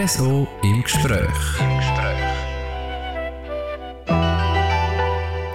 RSO 0.00 0.48
im 0.62 0.82
Gespräch. 0.82 1.28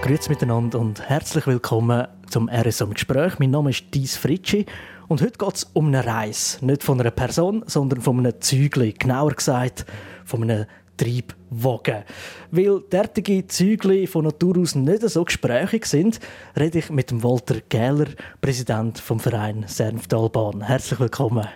Grüezi 0.02 0.30
miteinander 0.30 0.78
und 0.78 1.00
herzlich 1.00 1.48
willkommen 1.48 2.06
zum 2.30 2.48
RSO 2.48 2.84
im 2.84 2.94
Gespräch. 2.94 3.40
Mein 3.40 3.50
Name 3.50 3.70
ist 3.70 3.86
Dies 3.92 4.16
Fritschi 4.16 4.64
und 5.08 5.20
heute 5.20 5.36
geht 5.36 5.54
es 5.54 5.64
um 5.72 5.88
eine 5.88 6.06
Reise. 6.06 6.64
Nicht 6.64 6.84
von 6.84 7.00
einer 7.00 7.10
Person, 7.10 7.64
sondern 7.66 8.00
von 8.00 8.20
einem 8.20 8.40
Zügli. 8.40 8.92
Genauer 8.92 9.32
gesagt, 9.32 9.84
von 10.24 10.44
einem 10.44 10.66
Triebwagen. 10.96 12.04
Weil 12.52 12.82
derartige 12.92 13.48
Zügli 13.48 14.06
von 14.06 14.26
Natur 14.26 14.58
aus 14.58 14.76
nicht 14.76 15.02
so 15.08 15.24
gesprächig 15.24 15.86
sind, 15.86 16.20
rede 16.56 16.78
ich 16.78 16.90
mit 16.90 17.20
Walter 17.20 17.56
Gähler, 17.68 18.10
Präsident 18.40 19.00
vom 19.00 19.18
Verein 19.18 19.64
Senftalbahn. 19.66 20.62
Herzlich 20.62 21.00
willkommen. 21.00 21.48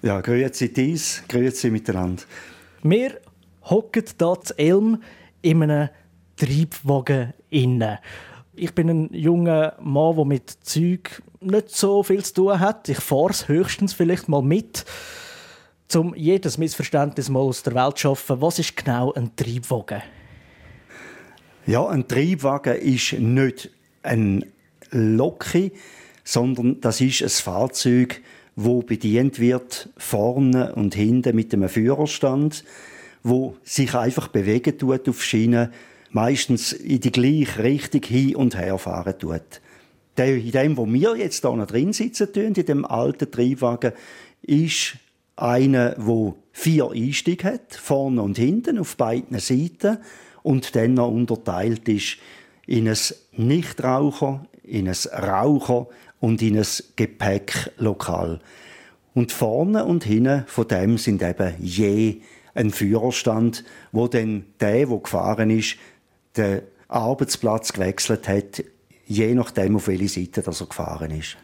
Ja, 0.00 0.20
grüezi 0.20 0.72
dies, 0.72 1.24
grüezi 1.28 1.70
miteinander. 1.70 2.22
Wir 2.84 3.18
hocken 3.64 4.04
hier 4.06 4.40
zu 4.40 4.56
Elm 4.56 5.02
in 5.42 5.62
einem 5.64 5.88
Triebwagen 6.36 7.34
innen. 7.50 7.98
Ich 8.54 8.72
bin 8.76 8.90
ein 8.90 9.12
junger 9.12 9.74
Mann, 9.80 10.14
der 10.14 10.24
mit 10.24 10.50
Zeug 10.62 11.20
nicht 11.40 11.70
so 11.70 12.04
viel 12.04 12.24
zu 12.24 12.34
tun 12.34 12.60
hat. 12.60 12.88
Ich 12.88 13.00
fahre 13.00 13.30
es 13.30 13.48
höchstens 13.48 13.92
vielleicht 13.92 14.28
mal 14.28 14.40
mit, 14.40 14.84
um 15.92 16.14
jedes 16.14 16.58
Missverständnis 16.58 17.28
mal 17.28 17.40
aus 17.40 17.64
der 17.64 17.74
Welt 17.74 17.98
zu 17.98 18.02
schaffen. 18.02 18.40
Was 18.40 18.60
ist 18.60 18.76
genau 18.76 19.12
ein 19.14 19.34
Triebwagen? 19.34 20.02
Ja, 21.66 21.88
ein 21.88 22.06
Triebwagen 22.06 22.76
ist 22.76 23.14
nicht 23.14 23.70
ein 24.04 24.44
Loki, 24.92 25.72
sondern 26.22 26.80
das 26.80 27.00
ist 27.00 27.20
ein 27.20 27.28
Fahrzeug, 27.28 28.22
wo 28.60 28.82
bedient 28.82 29.38
wird 29.38 29.88
vorne 29.96 30.74
und 30.74 30.92
hinten 30.92 31.36
mit 31.36 31.54
einem 31.54 31.68
Führerstand, 31.68 32.64
wo 33.22 33.56
sich 33.62 33.94
einfach 33.94 34.26
bewegen 34.26 34.76
tut 34.76 35.08
auf 35.08 35.22
Schienen, 35.22 35.70
meistens 36.10 36.72
in 36.72 36.98
die 36.98 37.12
gleiche 37.12 37.62
Richtung 37.62 38.02
hin 38.02 38.34
und 38.34 38.58
her 38.58 38.76
fahren 38.78 39.14
tut. 39.16 39.60
in 40.16 40.50
dem, 40.50 40.76
wo 40.76 40.92
wir 40.92 41.16
jetzt 41.16 41.44
noch 41.44 41.66
drin 41.68 41.92
sitzen, 41.92 42.32
in 42.34 42.54
dem 42.54 42.84
alten 42.84 43.30
Triebwagen, 43.30 43.92
ist 44.42 44.96
einer, 45.36 45.94
wo 45.96 46.34
vier 46.50 46.90
Einstiege 46.90 47.52
hat, 47.52 47.76
vorne 47.76 48.22
und 48.22 48.38
hinten, 48.38 48.80
auf 48.80 48.96
beiden 48.96 49.38
Seiten, 49.38 49.98
und 50.42 50.74
dann 50.74 50.94
noch 50.94 51.12
unterteilt 51.12 51.88
ist 51.88 52.16
in 52.66 52.88
ein 52.88 52.98
Nichtraucher, 53.36 54.46
in 54.64 54.88
ein 54.88 54.96
Raucher 55.12 55.86
und 56.20 56.42
in 56.42 56.58
ein 56.58 56.66
Gepäcklokal. 56.96 58.40
Und 59.14 59.32
vorne 59.32 59.84
und 59.84 60.04
hinten 60.04 60.44
von 60.46 60.68
dem 60.68 60.98
sind 60.98 61.22
eben 61.22 61.54
je 61.58 62.20
ein 62.54 62.70
Führerstand, 62.70 63.64
wo 63.92 64.08
dann 64.08 64.44
der, 64.60 64.86
der 64.86 64.98
gefahren 64.98 65.50
ist, 65.50 65.76
den 66.36 66.62
Arbeitsplatz 66.88 67.72
gewechselt 67.72 68.28
hat, 68.28 68.64
je 69.06 69.34
nachdem, 69.34 69.76
auf 69.76 69.88
welche 69.88 70.08
Seite 70.08 70.42
er 70.44 70.66
gefahren 70.66 71.10
ist. 71.10 71.36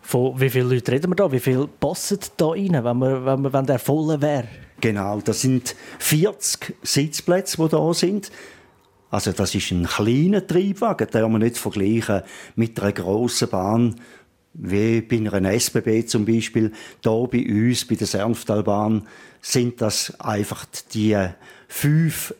Von 0.00 0.38
wie 0.38 0.50
vielen 0.50 0.68
Leuten 0.68 0.90
reden 0.90 1.10
wir 1.10 1.16
da? 1.16 1.32
Wie 1.32 1.40
viel 1.40 1.66
passen 1.66 2.18
da 2.36 2.48
rein, 2.48 2.72
wenn, 2.72 2.98
wir, 2.98 3.24
wenn, 3.24 3.40
wir, 3.40 3.52
wenn 3.52 3.66
der 3.66 3.78
voll 3.78 4.20
wäre? 4.20 4.48
Genau, 4.80 5.20
das 5.20 5.40
sind 5.40 5.74
40 5.98 6.74
Sitzplätze, 6.82 7.56
die 7.56 7.68
da 7.68 7.94
sind. 7.94 8.30
Also 9.10 9.32
das 9.32 9.54
ist 9.54 9.70
ein 9.70 9.86
kleiner 9.86 10.46
Triebwagen, 10.46 11.08
den 11.08 11.32
man 11.32 11.42
nicht 11.42 11.58
vergleichen 11.58 12.22
mit 12.56 12.80
einer 12.80 12.92
grossen 12.92 13.48
Bahn, 13.48 14.00
wie 14.54 15.00
bei 15.00 15.16
einer 15.30 15.52
SBB 15.52 16.06
zum 16.06 16.24
Beispiel. 16.24 16.72
Hier 17.02 17.28
bei 17.30 17.44
uns, 17.46 17.84
bei 17.86 17.94
der 17.96 18.06
Sernftalbahn, 18.06 19.06
sind 19.40 19.80
das 19.80 20.18
einfach 20.20 20.64
die 20.92 21.16
fünf 21.68 22.34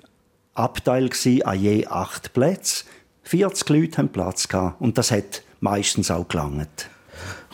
Abteile 0.55 1.11
an 1.45 1.61
je 1.61 1.87
acht 1.87 2.33
Plätzen. 2.33 2.87
40 3.25 3.69
Leute 3.71 3.99
haben 3.99 4.11
Platz 4.11 4.49
gehabt 4.49 4.81
und 4.81 4.99
das 4.99 5.11
hat 5.11 5.43
meistens 5.61 6.11
auch 6.11 6.29
gelangt. 6.29 6.89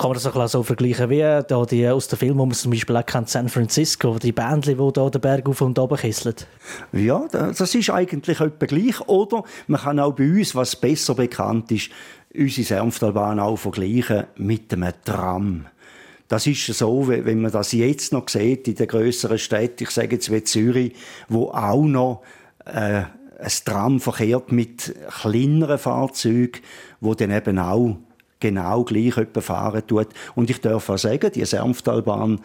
Kann 0.00 0.12
man 0.12 0.14
das 0.14 0.26
auch 0.26 0.48
so 0.48 0.62
vergleichen 0.62 1.10
wie 1.10 1.20
da 1.20 1.64
die 1.66 1.86
aus 1.86 2.08
dem 2.08 2.18
Film, 2.18 2.38
wo 2.38 2.46
man 2.46 2.54
zum 2.54 2.70
Beispiel 2.70 2.96
auch 2.96 3.04
kennt, 3.04 3.28
San 3.28 3.50
Francisco, 3.50 4.18
die 4.18 4.32
Bändchen, 4.32 4.78
die 4.78 4.92
da 4.94 5.10
den 5.10 5.20
Berg 5.20 5.46
auf 5.46 5.60
und 5.60 5.78
runter 5.78 5.94
kisseln? 5.94 6.36
Ja, 6.92 7.28
das 7.30 7.74
ist 7.74 7.90
eigentlich 7.90 8.40
etwa 8.40 8.64
gleich. 8.64 8.98
Oder 9.08 9.44
man 9.66 9.78
kann 9.78 10.00
auch 10.00 10.14
bei 10.14 10.26
uns, 10.26 10.54
was 10.54 10.74
besser 10.74 11.14
bekannt 11.14 11.70
ist, 11.70 11.90
unsere 12.34 12.66
Senftalbahn 12.66 13.40
auch 13.40 13.56
vergleichen 13.56 14.24
mit 14.36 14.72
einem 14.72 14.90
Tram. 15.04 15.66
Das 16.28 16.46
ist 16.46 16.64
so, 16.64 17.08
wenn 17.08 17.42
man 17.42 17.52
das 17.52 17.72
jetzt 17.72 18.14
noch 18.14 18.26
sieht 18.30 18.68
in 18.68 18.76
den 18.76 18.88
grösseren 18.88 19.36
Städten, 19.36 19.82
ich 19.82 19.90
sage 19.90 20.14
jetzt 20.14 20.32
wie 20.32 20.42
Zürich, 20.42 20.94
wo 21.28 21.50
auch 21.50 21.84
noch 21.84 22.22
äh, 22.64 23.02
ein 23.38 23.52
Tram 23.66 24.00
verkehrt 24.00 24.50
mit 24.50 24.94
kleineren 25.20 25.78
Fahrzeugen, 25.78 26.62
wo 27.02 27.12
dann 27.12 27.32
eben 27.32 27.58
auch 27.58 27.98
genau 28.40 28.84
gleich 28.84 29.14
fahren 29.40 29.82
tut. 29.86 30.08
Und 30.34 30.50
ich 30.50 30.60
darf 30.60 30.88
auch 30.88 30.98
sagen, 30.98 31.30
die 31.32 31.44
Sermftalbahn, 31.44 32.40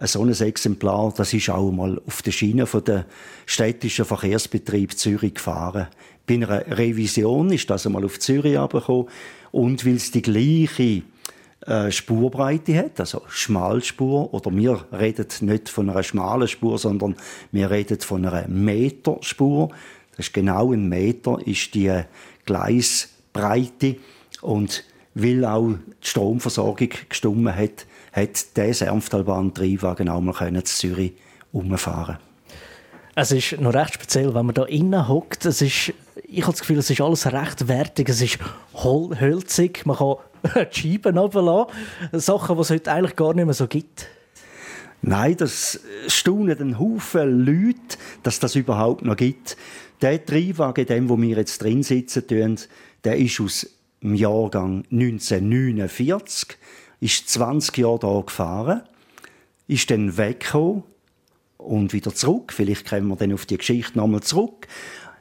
so 0.00 0.22
ein 0.22 0.30
Exemplar, 0.30 1.12
das 1.14 1.34
ist 1.34 1.50
auch 1.50 1.70
mal 1.70 2.00
auf 2.06 2.22
der 2.22 2.30
Schiene 2.30 2.66
von 2.66 2.84
der 2.84 3.04
städtischen 3.44 4.04
Verkehrsbetrieb 4.04 4.96
Zürich 4.96 5.34
gefahren. 5.34 5.88
Bei 6.26 6.34
einer 6.34 6.66
Revision 6.78 7.52
ist 7.52 7.68
das 7.68 7.86
einmal 7.86 8.04
auf 8.04 8.18
Zürich 8.18 8.58
abgekommen 8.58 9.08
und 9.50 9.84
weil 9.84 9.96
es 9.96 10.10
die 10.10 10.22
gleiche 10.22 11.02
äh, 11.66 11.90
Spurbreite 11.90 12.76
hat, 12.76 13.00
also 13.00 13.22
Schmalspur, 13.28 14.32
oder 14.32 14.50
wir 14.56 14.84
reden 14.92 15.26
nicht 15.42 15.68
von 15.68 15.90
einer 15.90 16.02
schmalen 16.02 16.48
Spur, 16.48 16.78
sondern 16.78 17.16
wir 17.50 17.70
reden 17.70 18.00
von 18.00 18.24
einer 18.24 18.48
Meterspur. 18.48 19.68
Das 20.16 20.26
ist 20.26 20.34
genau 20.34 20.72
ein 20.72 20.88
Meter, 20.88 21.38
ist 21.44 21.74
die 21.74 22.02
Gleisbreite 22.46 23.96
und 24.40 24.84
weil 25.14 25.44
auch 25.44 25.74
die 26.02 26.08
Stromversorgung 26.08 26.90
gestummen 27.08 27.54
hat, 27.54 27.86
hat 28.12 28.56
der 28.56 28.74
Senftalbahn-Triebwagen 28.74 30.08
auch 30.08 30.20
mal 30.20 30.48
in 30.48 30.64
Zürich 30.64 31.12
umfahren 31.52 32.18
es 33.14 33.30
ist 33.32 33.60
noch 33.60 33.74
recht 33.74 33.94
speziell, 33.94 34.34
wenn 34.34 34.46
man 34.46 34.54
da 34.54 34.64
innen 34.64 35.08
hockt. 35.08 35.44
Es 35.44 35.60
ist, 35.60 35.92
ich 36.24 36.42
habe 36.42 36.52
das 36.52 36.60
Gefühl, 36.60 36.78
es 36.78 36.88
ist 36.88 37.00
alles 37.00 37.30
recht 37.30 37.68
wertig. 37.68 38.08
Es 38.08 38.22
ist 38.22 38.38
hölzig. 38.74 39.84
Man 39.84 39.96
kann 39.96 40.16
die 40.72 40.80
Scheiben 40.80 41.18
runterlassen. 41.18 41.72
Sachen, 42.12 42.56
die 42.56 42.62
es 42.62 42.70
heute 42.70 42.92
eigentlich 42.92 43.16
gar 43.16 43.34
nicht 43.34 43.44
mehr 43.44 43.54
so 43.54 43.66
gibt. 43.66 44.06
Nein, 45.02 45.36
das 45.36 45.80
staunen 46.06 46.58
einen 46.58 46.78
Haufen 46.78 47.44
Leute, 47.44 47.98
dass 48.22 48.38
das 48.38 48.54
überhaupt 48.54 49.04
noch 49.04 49.16
gibt. 49.16 49.56
Der 50.00 50.24
Triebwagen, 50.24 50.86
dem, 50.86 51.08
wo 51.08 51.20
wir 51.20 51.36
jetzt 51.36 51.62
drin 51.62 51.82
sitzen, 51.82 52.24
der 53.04 53.16
ist 53.16 53.40
aus 53.40 53.66
im 54.02 54.14
Jahrgang 54.14 54.84
1949, 54.90 56.58
ist 57.00 57.28
20 57.28 57.78
Jahre 57.78 57.98
da 58.00 58.20
gefahren, 58.20 58.82
ist 59.66 59.90
dann 59.90 60.16
weggekommen 60.16 60.84
und 61.58 61.92
wieder 61.92 62.14
zurück. 62.14 62.52
Vielleicht 62.52 62.88
kommen 62.88 63.08
wir 63.08 63.16
dann 63.16 63.32
auf 63.32 63.46
die 63.46 63.58
Geschichte 63.58 63.98
nochmal 63.98 64.22
zurück. 64.22 64.66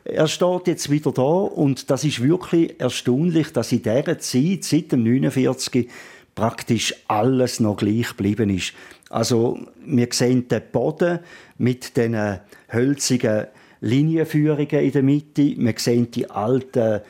Er 0.04 0.28
steht 0.28 0.68
jetzt 0.68 0.90
wieder 0.90 1.12
da 1.12 1.22
und 1.22 1.90
das 1.90 2.04
ist 2.04 2.24
wirklich 2.24 2.80
erstaunlich, 2.80 3.54
dass 3.54 3.72
in 3.72 3.84
dieser 3.84 4.20
Zeit, 4.20 4.64
seit 4.64 4.92
dem 4.92 5.04
49 5.04 5.90
praktisch 6.34 6.96
alles 7.08 7.60
noch 7.60 7.78
gleich 7.78 8.10
geblieben 8.10 8.50
ist. 8.50 8.74
Also 9.10 9.60
wir 9.86 10.08
sehen 10.12 10.48
den 10.48 10.62
Boden 10.72 11.20
mit 11.58 11.98
den 11.98 12.40
hölzigen 12.72 13.48
Linienführungen 13.82 14.68
in 14.70 14.92
der 14.92 15.04
Mitte. 15.04 15.56
Wir 15.58 15.74
sehen 15.78 16.10
die 16.12 16.30
alten 16.30 17.02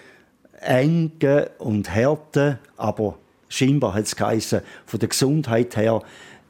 enge 0.62 1.52
und 1.58 1.90
Härte, 1.94 2.60
aber 2.78 3.18
scheinbar 3.50 3.94
hat 3.94 4.06
es 4.06 4.16
geheißen, 4.16 4.62
von 4.86 5.00
der 5.00 5.10
Gesundheit 5.10 5.76
her 5.76 6.02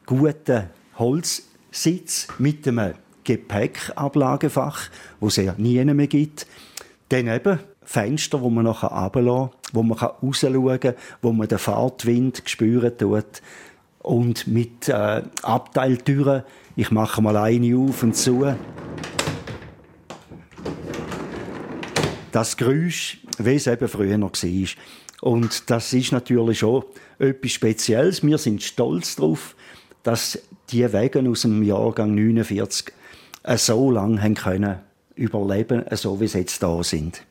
guten 0.06 0.70
Holzsitz 0.98 2.28
mit 2.38 2.68
einem 2.68 2.94
Gepäckablagefach, 3.24 4.90
wo 5.20 5.28
es 5.28 5.38
ja 5.38 5.56
nie 5.58 5.84
mehr 5.84 6.08
gibt. 6.08 6.48
Dann 7.10 7.28
eben 7.28 7.60
Fenster, 7.84 8.42
wo 8.42 8.50
man 8.50 8.66
nachher 8.66 8.92
runterlassen 8.92 9.52
wo 9.74 9.84
man 9.84 9.98
rausschauen 9.98 10.80
kann, 10.80 10.96
wo 11.22 11.32
man 11.32 11.48
den 11.48 11.58
Fahrtwind 11.58 12.44
spüren 12.46 12.98
tut. 12.98 13.42
Und 14.00 14.48
mit 14.48 14.90
äh, 14.90 15.22
Abteiltüren, 15.44 16.44
ich 16.76 16.92
mache 16.92 17.22
mal 17.22 17.38
eine 17.38 17.78
auf 17.78 18.04
und 18.04 18.16
zu. 18.16 18.54
Das 22.32 22.58
Geräusch 22.58 23.20
wie 23.38 23.56
es 23.56 23.68
eben 23.68 23.88
früher 23.88 24.18
noch 24.18 24.34
war. 24.34 24.70
Und 25.22 25.70
das 25.70 25.94
ist 25.94 26.12
natürlich 26.12 26.60
schon 26.60 26.84
etwas 27.20 27.52
Spezielles. 27.52 28.24
Wir 28.24 28.38
sind 28.38 28.64
stolz 28.64 29.16
darauf, 29.16 29.56
dass 30.04 30.40
die 30.70 30.92
Wege 30.92 31.28
aus 31.30 31.42
dem 31.42 31.62
Jahrgang 31.64 32.16
49 32.16 32.92
so 33.56 33.92
lange 33.92 34.22
haben 34.22 34.36
können 34.36 34.80
überleben, 35.16 35.84
so 35.92 36.20
wie 36.20 36.28
sie 36.28 36.40
jetzt 36.40 36.64
da 36.64 36.84
sind. 36.84 37.24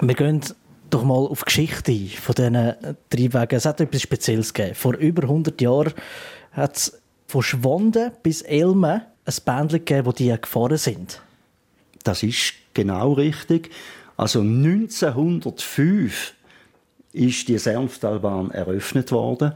Wir 0.00 0.14
gehen 0.14 0.40
doch 0.90 1.04
mal 1.04 1.26
auf 1.26 1.40
die 1.40 1.44
Geschichte 1.46 2.20
von 2.20 2.34
diesen 2.34 2.96
Triebwagen. 3.10 3.56
Es 3.56 3.64
hat 3.64 3.80
etwas 3.80 4.02
Spezielles 4.02 4.54
gegeben. 4.54 4.74
Vor 4.74 4.94
über 4.94 5.22
100 5.22 5.60
Jahren 5.60 5.92
hat 6.52 6.76
es 6.76 7.00
von 7.26 7.42
Schwanden 7.42 8.12
bis 8.22 8.42
Elmen 8.42 9.02
ein 9.24 9.34
Bändchen 9.44 9.84
gegeben, 9.84 10.06
wo 10.06 10.12
die 10.12 10.34
gefahren 10.40 10.78
sind. 10.78 11.20
Das 12.04 12.22
ist 12.22 12.54
genau 12.74 13.12
richtig. 13.12 13.70
Also 14.18 14.40
1905 14.40 16.34
ist 17.12 17.46
die 17.46 17.56
Senftalbahn 17.56 18.50
eröffnet 18.50 19.12
worden. 19.12 19.52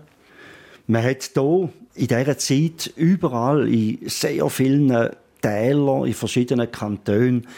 Man 0.87 1.03
hat 1.03 1.31
hier 1.35 1.69
in 1.97 2.07
dieser 2.07 2.39
Zeit 2.39 2.93
überall 2.95 3.69
in 3.69 4.09
sehr 4.09 4.49
vielen 4.51 5.11
Tälern, 5.41 6.07
in 6.07 6.15
verschiedenen 6.15 6.71
Kantonen, 6.71 7.49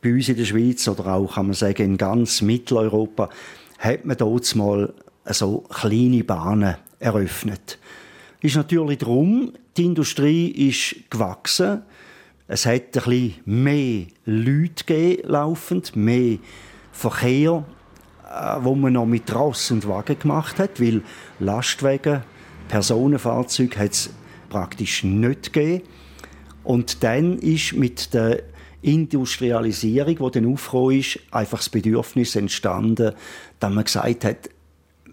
bei 0.00 0.14
uns 0.14 0.30
in 0.30 0.38
der 0.38 0.46
Schweiz 0.46 0.88
oder 0.88 1.14
auch, 1.14 1.34
kann 1.34 1.48
man 1.48 1.54
sagen, 1.54 1.82
in 1.82 1.98
ganz 1.98 2.40
Mitteleuropa, 2.40 3.28
hat 3.78 4.06
man 4.06 4.16
dort 4.16 4.56
mal 4.56 4.94
so 5.26 5.58
kleine 5.68 6.24
Bahnen 6.24 6.76
eröffnet. 6.98 7.78
Ist 8.40 8.56
natürlich 8.56 9.00
darum, 9.00 9.52
die 9.76 9.84
Industrie 9.84 10.48
ist 10.48 11.10
gewachsen. 11.10 11.82
Es 12.48 12.66
hat 12.66 12.82
ein 12.82 12.90
bisschen 12.92 13.34
mehr 13.44 14.06
Leute 14.24 14.84
gegeben, 14.84 15.28
laufend, 15.28 15.96
mehr 15.96 16.38
Verkehr, 16.92 17.64
äh, 18.28 18.56
wo 18.60 18.74
man 18.74 18.94
noch 18.94 19.06
mit 19.06 19.34
Ross 19.34 19.70
und 19.70 19.86
Wagen 19.88 20.18
gemacht 20.18 20.58
hat, 20.58 20.80
weil 20.80 21.02
Lastwagen, 21.38 22.22
Personenfahrzeuge 22.68 23.78
hat 23.78 23.92
es 23.92 24.10
praktisch 24.48 25.04
nicht 25.04 25.52
gegeben. 25.52 25.82
Und 26.64 27.02
dann 27.02 27.38
ist 27.38 27.72
mit 27.74 28.14
der 28.14 28.42
Industrialisierung, 28.82 30.16
die 30.16 30.40
dann 30.40 30.52
aufgekommen 30.52 30.98
ist, 30.98 31.18
einfach 31.30 31.58
das 31.58 31.68
Bedürfnis 31.68 32.36
entstanden, 32.36 33.12
dass 33.60 33.72
man 33.72 33.84
gesagt 33.84 34.24
hat, 34.24 34.50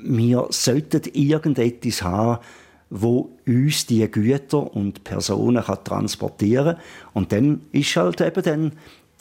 wir 0.02 0.48
sollten 0.50 1.02
irgendetwas 1.14 2.02
haben, 2.02 2.44
wo 2.90 3.38
uns 3.46 3.86
die 3.86 4.10
Güter 4.10 4.76
und 4.76 5.04
Personen 5.04 5.64
kann 5.64 5.84
transportieren 5.84 6.76
kann. 6.76 6.84
Und 7.14 7.32
dann 7.32 7.62
ist 7.72 7.96
halt 7.96 8.22
eben 8.22 8.44
dann 8.44 8.72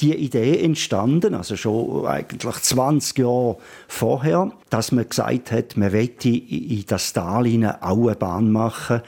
die 0.01 0.15
Idee 0.15 0.63
entstanden, 0.63 1.35
also 1.35 1.57
schon 1.57 2.07
eigentlich 2.07 2.55
20 2.55 3.19
Jahre 3.19 3.59
vorher, 3.89 4.53
dass 4.71 4.93
man 4.93 5.09
gesagt 5.09 5.51
hat, 5.51 5.77
man 5.77 5.93
möchte 5.93 6.29
in 6.29 6.85
das 6.87 7.13
Tal 7.13 7.47
eine 7.47 7.79
Bahn 8.19 8.53
machen. 8.53 9.03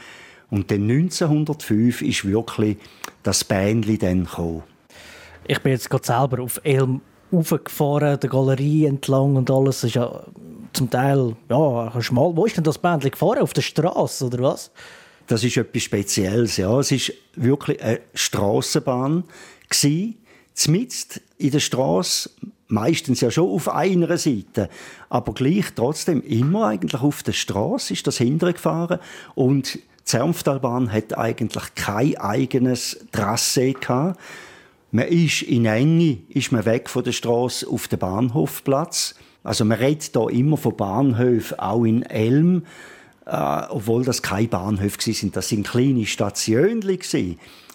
Und 0.50 0.70
dann 0.70 0.90
1905 0.90 2.02
ist 2.02 2.24
wirklich 2.24 2.76
das 3.22 3.44
Bähnli 3.44 3.98
dann 3.98 4.24
gekommen. 4.24 4.64
Ich 5.46 5.60
bin 5.60 5.72
jetzt 5.72 5.88
gerade 5.88 6.04
selber 6.04 6.42
auf 6.42 6.60
Elm 6.64 7.00
aufgefahren, 7.32 8.18
der 8.20 8.30
Galerie 8.30 8.86
entlang 8.86 9.36
und 9.36 9.50
alles. 9.50 9.80
Das 9.80 9.90
ist 9.90 9.94
ja 9.94 10.22
zum 10.72 10.90
Teil 10.90 11.36
ja, 11.48 11.92
schmal. 12.00 12.36
Wo 12.36 12.46
ist 12.46 12.56
denn 12.56 12.64
das 12.64 12.78
Bändchen 12.78 13.10
gefahren? 13.10 13.38
Auf 13.38 13.52
der 13.52 13.62
Straße 13.62 14.26
oder 14.26 14.42
was? 14.42 14.70
Das 15.26 15.44
ist 15.44 15.56
etwas 15.56 15.82
Spezielles. 15.82 16.56
Ja. 16.56 16.78
Es 16.80 16.90
ist 16.90 17.12
wirklich 17.36 17.82
eine 17.82 18.00
Strassenbahn 18.14 19.24
Zmitzt 20.54 21.20
in 21.38 21.52
der 21.52 21.60
Straße, 21.60 22.30
meistens 22.68 23.20
ja 23.20 23.30
schon 23.30 23.48
auf 23.48 23.68
einer 23.68 24.18
Seite, 24.18 24.68
aber 25.08 25.32
gleich 25.32 25.66
trotzdem 25.74 26.22
immer 26.22 26.66
eigentlich 26.66 27.00
auf 27.00 27.22
der 27.22 27.32
Straße 27.32 27.94
ist 27.94 28.06
das 28.06 28.18
hintergefahren 28.18 28.98
und 29.34 29.74
die 29.74 29.82
Zermftalbahn 30.04 30.92
hat 30.92 31.16
eigentlich 31.16 31.74
kein 31.76 32.16
eigenes 32.18 33.06
Trasse 33.12 33.72
gehabt. 33.72 34.20
Man 34.92 35.06
ist 35.06 35.42
in 35.42 35.66
Enge, 35.66 36.18
ist 36.28 36.50
man 36.50 36.64
weg 36.64 36.90
von 36.90 37.04
der 37.04 37.12
Straße 37.12 37.66
auf 37.68 37.86
den 37.86 37.98
Bahnhofplatz. 37.98 39.14
Also 39.44 39.64
man 39.64 39.78
redet 39.78 40.16
da 40.16 40.28
immer 40.28 40.56
von 40.56 40.76
Bahnhöfen, 40.76 41.58
auch 41.58 41.84
in 41.84 42.02
Elm, 42.02 42.66
äh, 43.26 43.62
obwohl 43.68 44.04
das 44.04 44.22
keine 44.22 44.48
Bahnhöfe 44.48 45.12
sind. 45.12 45.36
Das 45.36 45.48
sind 45.48 45.66
kleine 45.66 46.06
Stationen 46.06 46.82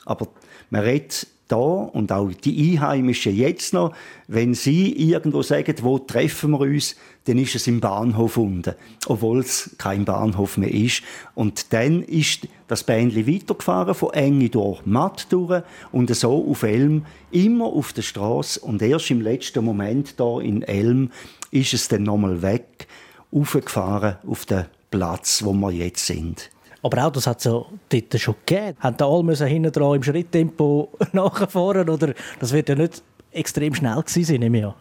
Aber 0.06 0.28
man 0.70 0.82
redet 0.82 1.28
da 1.48 1.58
und 1.58 2.12
auch 2.12 2.32
die 2.32 2.74
Einheimischen 2.74 3.36
jetzt 3.36 3.74
noch, 3.74 3.94
wenn 4.28 4.54
sie 4.54 4.92
irgendwo 4.92 5.42
sagen, 5.44 5.76
wo 5.82 6.00
treffen 6.00 6.52
wir 6.52 6.62
uns, 6.62 6.96
dann 7.26 7.38
ist 7.38 7.56
es 7.56 7.68
im 7.68 7.80
Bahnhof 7.80 8.38
unten, 8.38 8.76
obwohl 9.08 9.40
es 9.40 9.76
kein 9.78 10.06
Bahnhof 10.06 10.58
mehr 10.58 10.74
ist. 10.74 11.04
Und 11.34 11.74
dann 11.74 12.02
ist 12.04 12.48
das 12.68 12.84
Bähnchen 12.84 13.28
weitergefahren, 13.28 13.96
von 13.96 14.14
Enge 14.14 14.50
durch 14.50 14.86
Matt 14.86 15.32
durch 15.32 15.64
und 15.92 16.14
so 16.16 16.50
auf 16.50 16.64
Elm, 16.64 17.06
immer 17.32 17.66
auf 17.66 17.94
der 17.94 18.04
Straße 18.04 18.60
und 18.60 18.82
erst 18.82 19.12
im 19.12 19.22
letzten 19.22 19.64
Moment 19.64 20.20
da 20.20 20.40
in 20.40 20.62
Elm 20.64 21.12
ist 21.52 21.74
es 21.74 21.88
dann 21.88 22.04
nochmal 22.04 22.42
weg, 22.42 22.88
aufgefahren 23.32 24.18
auf 24.26 24.46
den 24.46 24.66
Platz, 24.92 25.44
wo 25.44 25.54
wir 25.54 25.72
jetzt 25.72 26.06
sind. 26.06 26.50
Aber 26.86 27.04
Autos 27.04 27.26
hat 27.26 27.40
es 27.40 27.46
ja 27.46 27.66
dort 27.90 28.20
schon 28.22 28.36
gegeben. 28.46 28.78
Haben 28.80 28.98
da 28.98 29.08
alle 29.08 29.36
hinten 29.48 29.72
dran 29.72 29.96
im 29.96 30.04
Schritttempo 30.04 30.92
nachfahren 31.14 31.90
oder 31.90 32.14
das 32.40 32.54
wird 32.54 32.70
ja 32.70 32.76
nicht 32.76 33.02
extrem 33.32 33.74
schnell 33.74 34.04
gewesen 34.04 34.24
sein, 34.24 34.64
an. 34.64 34.76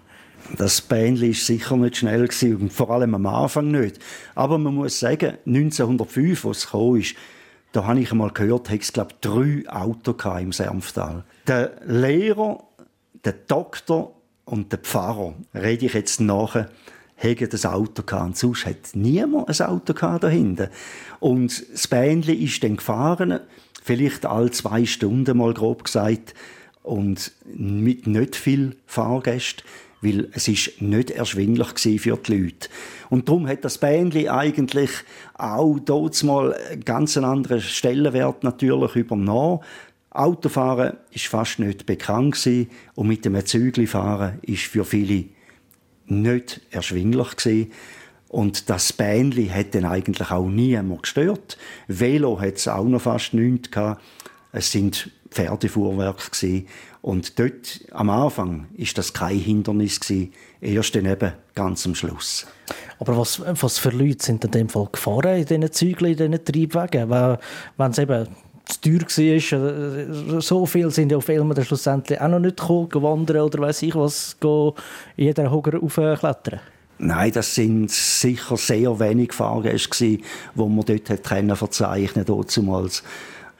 Das 0.58 0.82
Bähnchen 0.82 1.28
war 1.28 1.34
sicher 1.34 1.76
nicht 1.78 1.96
schnell 1.96 2.28
gewesen, 2.28 2.68
vor 2.68 2.90
allem 2.90 3.14
am 3.14 3.24
Anfang 3.24 3.70
nicht. 3.70 4.00
Aber 4.34 4.58
man 4.58 4.74
muss 4.74 5.00
sagen, 5.00 5.38
1905, 5.46 6.44
als 6.44 6.58
es 6.58 6.66
kam, 6.68 6.96
ist, 6.96 7.14
da 7.72 7.86
habe 7.86 8.00
ich 8.00 8.12
einmal 8.12 8.32
gehört, 8.32 8.70
es 8.70 8.92
glaube 8.92 9.14
drei 9.22 9.64
Autos 9.66 10.16
im 10.38 10.52
Senftal. 10.52 11.24
Der 11.46 11.72
Lehrer, 11.86 12.64
der 13.24 13.32
Doktor 13.32 14.14
und 14.44 14.70
der 14.72 14.78
Pfarrer, 14.80 15.32
rede 15.54 15.86
ich 15.86 15.94
jetzt 15.94 16.20
nachher, 16.20 16.68
haben 17.16 17.48
das 17.48 17.66
Auto 17.66 18.02
gehabt. 18.02 18.26
Und 18.26 18.36
sonst 18.36 18.66
hat 18.66 18.94
niemand 18.94 19.48
ein 19.48 19.66
Auto 19.66 19.94
gehabt 19.94 20.24
da 20.24 20.28
hinten. 20.28 20.68
Und 21.20 21.64
das 21.72 21.88
Bähnchen 21.88 22.38
ist 22.38 22.62
dann 22.62 22.76
gefahren, 22.76 23.40
vielleicht 23.82 24.26
alle 24.26 24.50
zwei 24.50 24.84
Stunden 24.84 25.38
mal 25.38 25.54
grob 25.54 25.84
gesagt, 25.84 26.34
und 26.82 27.32
mit 27.46 28.06
nicht 28.06 28.36
viel 28.36 28.76
Fahrgästen, 28.84 29.64
weil 30.02 30.28
es 30.32 30.48
ist 30.48 30.82
nicht 30.82 31.10
erschwinglich 31.10 31.68
für 31.98 32.16
die 32.18 32.36
Leute. 32.36 32.68
Und 33.08 33.28
darum 33.28 33.48
hat 33.48 33.64
das 33.64 33.78
Bähnchen 33.78 34.28
eigentlich 34.28 34.90
auch 35.32 35.78
dort 35.78 36.22
mal 36.24 36.52
einen 36.52 36.84
ganz 36.84 37.16
anderen 37.16 37.62
Stellenwert 37.62 38.44
natürlich 38.44 38.96
übernommen. 38.96 39.60
Autofahren 40.10 40.98
ist 41.10 41.26
fast 41.26 41.58
nicht 41.58 41.86
bekannt 41.86 42.34
gewesen, 42.34 42.70
und 42.94 43.08
mit 43.08 43.24
dem 43.24 43.44
Zügli 43.44 43.86
fahren 43.86 44.38
ist 44.42 44.64
für 44.64 44.84
viele 44.84 45.24
nicht 46.06 46.60
erschwinglich 46.70 47.36
gewesen. 47.36 47.72
Und 48.28 48.68
das 48.68 48.92
Bähnli 48.92 49.48
hat 49.48 49.74
dann 49.74 49.84
eigentlich 49.84 50.30
auch 50.30 50.48
niemand 50.48 51.02
gestört. 51.02 51.56
Velo 51.86 52.40
hat 52.40 52.56
es 52.56 52.66
auch 52.66 52.84
noch 52.84 53.02
fast 53.02 53.32
nichts 53.32 53.70
gehabt. 53.70 54.02
Es 54.50 54.72
sind 54.72 55.10
Pferdefuhrwerke 55.30 56.30
gewesen. 56.30 56.66
Und 57.00 57.38
dort 57.38 57.80
am 57.90 58.08
Anfang 58.08 58.66
ist 58.74 58.96
das 58.96 59.12
kein 59.12 59.38
Hindernis 59.38 60.00
gewesen. 60.00 60.32
Erst 60.60 60.94
dann 60.94 61.06
eben 61.06 61.32
ganz 61.54 61.84
am 61.86 61.94
Schluss. 61.94 62.46
Aber 62.98 63.16
was, 63.18 63.42
was 63.60 63.78
für 63.78 63.90
Leute 63.90 64.24
sind 64.24 64.44
in 64.44 64.50
dem 64.50 64.68
Fall 64.68 64.88
gefahren 64.90 65.36
in 65.36 65.44
diesen 65.44 65.72
Zügeln, 65.72 66.12
in 66.12 66.32
diesen 66.32 66.44
Triebwagen? 66.44 67.10
Wenn 67.10 67.90
es 67.90 67.98
eben 67.98 68.28
zu 68.66 68.80
teuer 68.80 69.00
war. 69.00 70.36
Äh, 70.36 70.40
so 70.40 70.66
viel 70.66 70.90
sind 70.90 71.10
ja 71.10 71.18
auf 71.18 71.24
Filmen 71.24 71.54
dann 71.54 71.64
schlussendlich 71.64 72.20
auch 72.20 72.28
noch 72.28 72.38
nicht 72.38 72.56
gekommen, 72.56 72.88
gewandert 72.88 73.42
oder 73.42 73.58
weiß 73.60 73.82
ich 73.82 73.94
was, 73.94 74.36
in 74.42 74.72
jeder 75.16 75.50
Hoger 75.50 75.82
aufklettern. 75.82 76.60
Nein, 76.98 77.32
das 77.32 77.54
sind 77.54 77.90
sicher 77.90 78.56
sehr 78.56 78.98
wenig 79.00 79.32
Fahrgäste 79.32 80.06
die 80.06 80.20
man 80.54 80.84
dort 80.86 81.10
hat 81.10 81.58
verzeichnen 81.58 82.24
damals. 82.24 83.02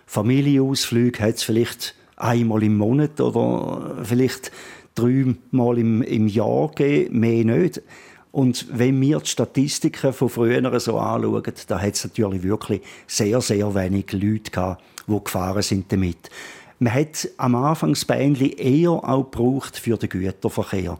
Familienausflüge 0.06 1.20
hat 1.20 1.36
es 1.36 1.42
vielleicht 1.42 1.94
einmal 2.16 2.62
im 2.62 2.76
Monat 2.76 3.20
oder 3.20 3.96
vielleicht 4.04 4.52
dreimal 4.94 5.78
im, 5.78 6.02
im 6.02 6.28
Jahr 6.28 6.68
gegeben, 6.68 7.18
mehr 7.18 7.44
nicht. 7.44 7.82
Und 8.30 8.66
wenn 8.72 9.00
wir 9.00 9.20
die 9.20 9.28
Statistiken 9.28 10.12
von 10.12 10.28
früher 10.28 10.80
so 10.80 10.98
anschauen, 10.98 11.42
da 11.68 11.80
hat 11.80 11.94
es 11.94 12.04
natürlich 12.04 12.42
wirklich 12.42 12.82
sehr, 13.06 13.40
sehr 13.40 13.74
wenig 13.74 14.12
Leute 14.12 14.50
gehabt, 14.50 14.82
die 15.06 15.24
gefahren 15.24 15.62
sind 15.62 15.90
damit. 15.92 16.30
Man 16.78 16.92
hat 16.92 17.28
am 17.36 17.54
Anfang 17.54 17.92
das 17.92 18.04
Bähnchen 18.04 18.50
eher 18.52 18.90
auch 18.90 19.30
gebraucht 19.30 19.78
für 19.78 19.96
den 19.96 20.08
Güterverkehr. 20.08 20.98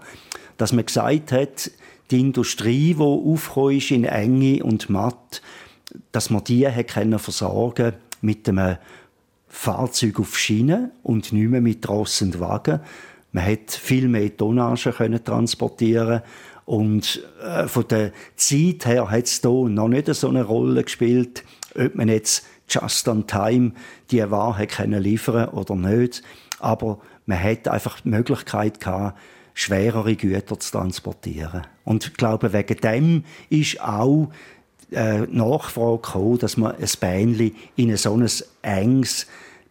Dass 0.57 0.73
man 0.73 0.87
gesagt 0.87 1.33
hat, 1.33 1.71
die 2.11 2.21
Industrie, 2.21 2.95
die 2.95 3.03
aufgekommen 3.03 3.77
ist 3.77 3.91
in 3.91 4.05
Enge 4.05 4.63
und 4.63 4.89
Matt, 4.89 5.43
dass 6.13 6.31
man 6.31 6.45
die 6.45 6.69
hat 6.69 6.89
können 6.89 7.19
versorgen 7.19 7.95
mit 8.21 8.49
einem 8.49 8.77
Fahrzeug 9.49 10.21
auf 10.21 10.37
Schienen 10.37 10.91
und 11.03 11.33
nicht 11.33 11.49
mehr 11.49 11.61
mit 11.61 11.89
Ross 11.89 12.23
und 12.23 12.41
Wagen. 12.41 12.81
Man 13.33 13.47
hat 13.47 13.71
viel 13.71 14.09
mehr 14.09 14.37
Tonnage 14.37 14.93
können 14.93 15.25
transportieren 15.25 16.23
und 16.67 17.23
äh, 17.43 17.69
von 17.69 17.87
der 17.89 18.13
Zeit 18.37 18.87
her 18.87 19.11
hat 19.11 19.27
es 19.27 19.41
hier 19.41 19.51
noch 19.51 19.89
nicht 19.89 20.13
so 20.15 20.29
eine 20.29 20.45
Rolle 20.45 20.83
gespielt, 20.83 21.45
ob 21.75 21.95
man 21.95 22.09
jetzt 22.09 22.47
just 22.69 23.09
on 23.09 23.27
time 23.27 23.73
die 24.11 24.31
Ware 24.31 24.67
können 24.67 25.03
liefern 25.03 25.49
oder 25.51 25.75
nicht. 25.75 26.23
Aber 26.61 26.99
man 27.27 27.43
hat 27.43 27.69
einfach 27.69 28.01
die 28.01 28.09
Möglichkeit 28.09 28.81
gehabt, 28.81 29.19
schwerere 29.55 30.17
Güter 30.17 30.59
zu 30.59 30.73
transportieren. 30.73 31.67
Und 31.85 32.07
ich 32.07 32.15
glaube, 32.15 32.53
wegen 32.53 32.77
dem 32.81 33.25
ist 33.51 33.81
auch 33.81 34.31
äh, 34.91 35.21
Nachfrage 35.21 36.03
gekommen, 36.03 36.39
dass 36.39 36.57
man 36.57 36.75
ein 36.77 36.89
Bähnchen 37.01 37.55
in 37.77 37.97
so 37.97 38.15
ein 38.15 38.29
enges 38.63 39.27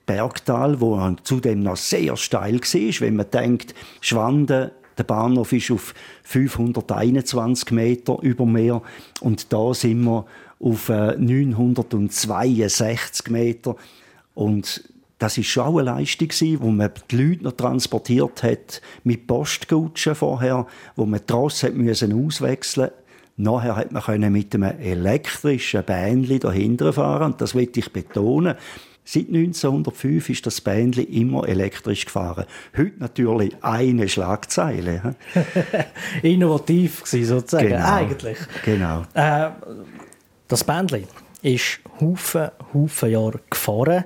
Bergtal, 0.05 0.81
wo 0.81 1.15
zudem 1.23 1.63
noch 1.63 1.77
sehr 1.77 2.17
steil 2.17 2.59
war, 2.59 3.01
wenn 3.01 3.15
man 3.15 3.31
denkt, 3.31 3.73
Schwanden 4.01 4.71
der 4.97 5.03
Bahnhof 5.03 5.53
ist 5.53 5.71
auf 5.71 5.93
521 6.23 7.71
Meter 7.71 8.17
über 8.21 8.45
Meer 8.45 8.81
und 9.21 9.51
da 9.51 9.73
sind 9.73 10.03
wir 10.03 10.25
auf 10.63 10.89
962 10.89 13.27
äh, 13.27 13.31
Meter. 13.31 13.75
Und 14.33 14.89
das 15.19 15.37
ist 15.37 15.47
schon 15.47 15.79
eine 15.79 15.83
Leistung, 15.83 16.29
wo 16.59 16.69
man 16.69 16.91
die 17.11 17.17
Leute 17.17 17.43
noch 17.43 17.51
transportiert 17.53 18.43
hat 18.43 18.81
mit 19.03 19.27
Postkutschen 19.27 20.15
vorher, 20.15 20.65
wo 20.95 21.05
man 21.05 21.19
die 21.27 21.33
Rosse 21.33 21.71
müssen 21.71 22.25
auswechseln 22.25 22.91
Nachher 23.35 23.75
hat 23.75 23.91
man 23.91 24.31
mit 24.31 24.53
einem 24.53 24.79
elektrischen 24.79 25.83
Bähnchen 25.83 26.39
dahinter 26.39 26.93
fahren 26.93 27.31
und 27.31 27.41
das 27.41 27.55
will 27.55 27.67
ich 27.75 27.91
betonen. 27.91 28.53
Seit 29.05 29.27
1905 29.27 30.29
ist 30.29 30.45
das 30.45 30.61
Bändli 30.61 31.03
immer 31.03 31.47
elektrisch 31.47 32.05
gefahren. 32.05 32.45
Heute 32.77 32.93
natürlich 32.99 33.55
eine 33.61 34.07
Schlagzeile. 34.07 35.15
Innovativ 36.21 37.03
gewesen, 37.03 37.25
sozusagen, 37.25 37.69
genau. 37.69 37.93
eigentlich. 37.93 38.37
Genau. 38.63 39.03
Äh, 39.13 39.49
das 40.53 40.63
Bändli 40.63 41.07
ist 41.41 41.79
Haufen, 41.99 42.51
Haufen 42.75 43.09
Jahre 43.09 43.39
gefahren. 43.49 44.03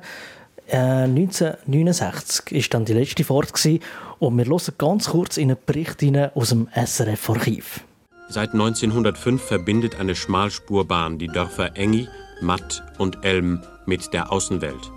Äh, 0.68 1.04
1969 1.04 2.54
war 2.54 2.62
dann 2.70 2.86
die 2.86 2.94
letzte 2.94 3.26
Fahrt 3.26 3.54
gewesen, 3.54 3.82
und 4.20 4.38
wir 4.38 4.46
hören 4.46 4.74
ganz 4.78 5.10
kurz 5.10 5.36
in 5.36 5.52
einen 5.52 5.60
Bericht 5.66 6.02
aus 6.36 6.50
dem 6.50 6.70
SRF-Archiv. 6.74 7.82
Seit 8.30 8.54
1905 8.54 9.42
verbindet 9.42 10.00
eine 10.00 10.16
Schmalspurbahn 10.16 11.18
die 11.18 11.28
Dörfer 11.28 11.76
Engi, 11.76 12.08
Matt 12.40 12.82
und 12.98 13.26
Elm 13.26 13.62
mit 13.86 14.14
der 14.14 14.32
Außenwelt. 14.32 14.92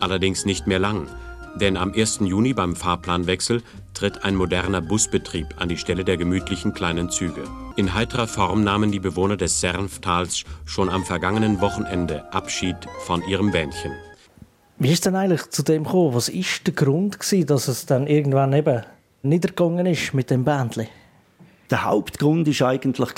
Allerdings 0.00 0.44
nicht 0.44 0.66
mehr 0.66 0.80
lang, 0.80 1.06
denn 1.54 1.76
am 1.76 1.92
1. 1.92 2.18
Juni 2.24 2.52
beim 2.52 2.74
Fahrplanwechsel 2.74 3.62
tritt 3.94 4.24
ein 4.24 4.34
moderner 4.34 4.80
Busbetrieb 4.80 5.46
an 5.56 5.68
die 5.68 5.76
Stelle 5.76 6.04
der 6.04 6.16
gemütlichen 6.16 6.74
kleinen 6.74 7.10
Züge. 7.10 7.44
In 7.76 7.94
heiterer 7.94 8.26
Form 8.26 8.64
nahmen 8.64 8.92
die 8.92 9.00
Bewohner 9.00 9.36
des 9.36 9.60
Sernftals 9.60 10.44
schon 10.64 10.88
am 10.88 11.04
vergangenen 11.04 11.60
Wochenende 11.60 12.32
Abschied 12.32 12.76
von 13.06 13.22
ihrem 13.26 13.52
Bähnchen. 13.52 13.92
Wie 14.78 14.90
ist 14.90 15.06
denn 15.06 15.14
eigentlich 15.14 15.48
zu 15.50 15.62
dem 15.62 15.84
gekommen? 15.84 16.14
Was 16.14 16.28
ist 16.28 16.66
der 16.66 16.74
Grund 16.74 17.20
gewesen, 17.20 17.46
dass 17.46 17.68
es 17.68 17.86
dann 17.86 18.06
irgendwann 18.06 18.52
eben 18.52 18.82
niedergegangen 19.22 19.86
ist 19.86 20.12
mit 20.12 20.30
dem 20.30 20.44
Bändli? 20.44 20.88
Der 21.70 21.84
Hauptgrund 21.84 22.46
ist 22.48 22.62
eigentlich 22.62 23.14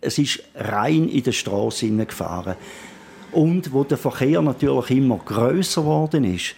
es 0.00 0.18
ist 0.18 0.42
rein 0.54 1.08
in 1.08 1.22
der 1.22 1.32
Straße 1.32 1.88
gefahren. 1.88 2.56
Und 3.32 3.72
wo 3.72 3.84
der 3.84 3.98
Verkehr 3.98 4.42
natürlich 4.42 4.90
immer 4.90 5.18
größer 5.18 5.80
geworden 5.80 6.24
ist, 6.24 6.54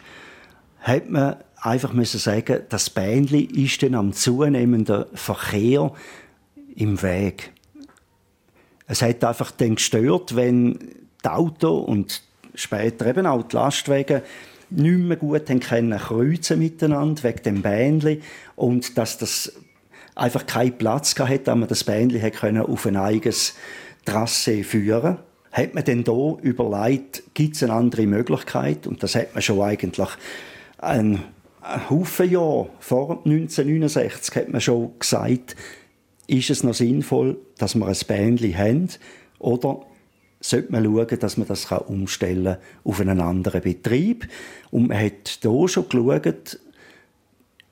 hat 0.80 1.08
man 1.08 1.36
einfach 1.60 1.92
müssen 1.92 2.18
sagen, 2.18 2.60
das 2.68 2.90
Bähnli 2.90 3.42
ist 3.42 3.82
dann 3.82 3.94
am 3.94 4.12
zunehmenden 4.12 5.06
Verkehr 5.14 5.92
im 6.74 7.02
Weg. 7.02 7.52
Es 8.86 9.02
hat 9.02 9.24
einfach 9.24 9.50
dann 9.50 9.76
gestört, 9.76 10.36
wenn 10.36 10.78
die 11.24 11.28
Auto 11.28 11.78
und 11.78 12.22
später 12.54 13.06
eben 13.06 13.26
auch 13.26 13.42
die 13.42 13.56
Lastwagen 13.56 14.22
nicht 14.70 14.98
mehr 14.98 15.16
gut 15.16 15.46
können 15.46 15.98
kreuzen 15.98 16.58
miteinander 16.58 17.22
wegen 17.22 17.42
dem 17.42 17.62
Bähnli 17.62 18.20
und 18.54 18.96
dass 18.98 19.18
das 19.18 19.52
einfach 20.14 20.46
keinen 20.46 20.76
Platz 20.78 21.18
hatte, 21.18 21.38
dass 21.38 21.56
man 21.56 21.68
das 21.68 21.84
Bähnli 21.84 22.20
auf 22.60 22.86
ein 22.86 22.96
eigenes 22.96 23.54
Trasse 24.04 24.64
führen 24.64 25.18
hat 25.56 25.74
man 25.74 25.84
denn 25.84 26.04
da 26.04 26.36
überlegt, 26.42 27.22
gibt 27.32 27.56
es 27.56 27.62
eine 27.62 27.72
andere 27.72 28.06
Möglichkeit? 28.06 28.86
Und 28.86 29.02
das 29.02 29.14
hat 29.14 29.32
man 29.32 29.40
schon 29.40 29.62
eigentlich 29.62 30.08
ein, 30.76 31.22
ein 31.66 31.90
Haufen 31.90 32.30
Jahre 32.30 32.68
vor 32.78 33.22
1969 33.24 34.34
hat 34.36 34.48
man 34.48 34.60
schon 34.60 34.92
gesagt, 34.98 35.56
ist 36.26 36.50
es 36.50 36.62
noch 36.62 36.74
sinnvoll, 36.74 37.38
dass 37.58 37.74
wir 37.74 37.86
ein 37.86 37.96
Bändchen 38.06 38.56
haben 38.56 38.88
oder 39.38 39.80
sollte 40.40 40.72
man 40.72 40.84
schauen, 40.84 41.18
dass 41.18 41.36
man 41.36 41.48
das 41.48 41.70
umstellen 41.72 42.44
kann 42.44 42.58
auf 42.84 43.00
einen 43.00 43.20
anderen 43.20 43.60
Betrieb. 43.62 44.28
Und 44.70 44.88
man 44.88 44.98
hat 44.98 45.38
hier 45.40 45.68
schon 45.68 45.88
geschaut, 45.88 46.60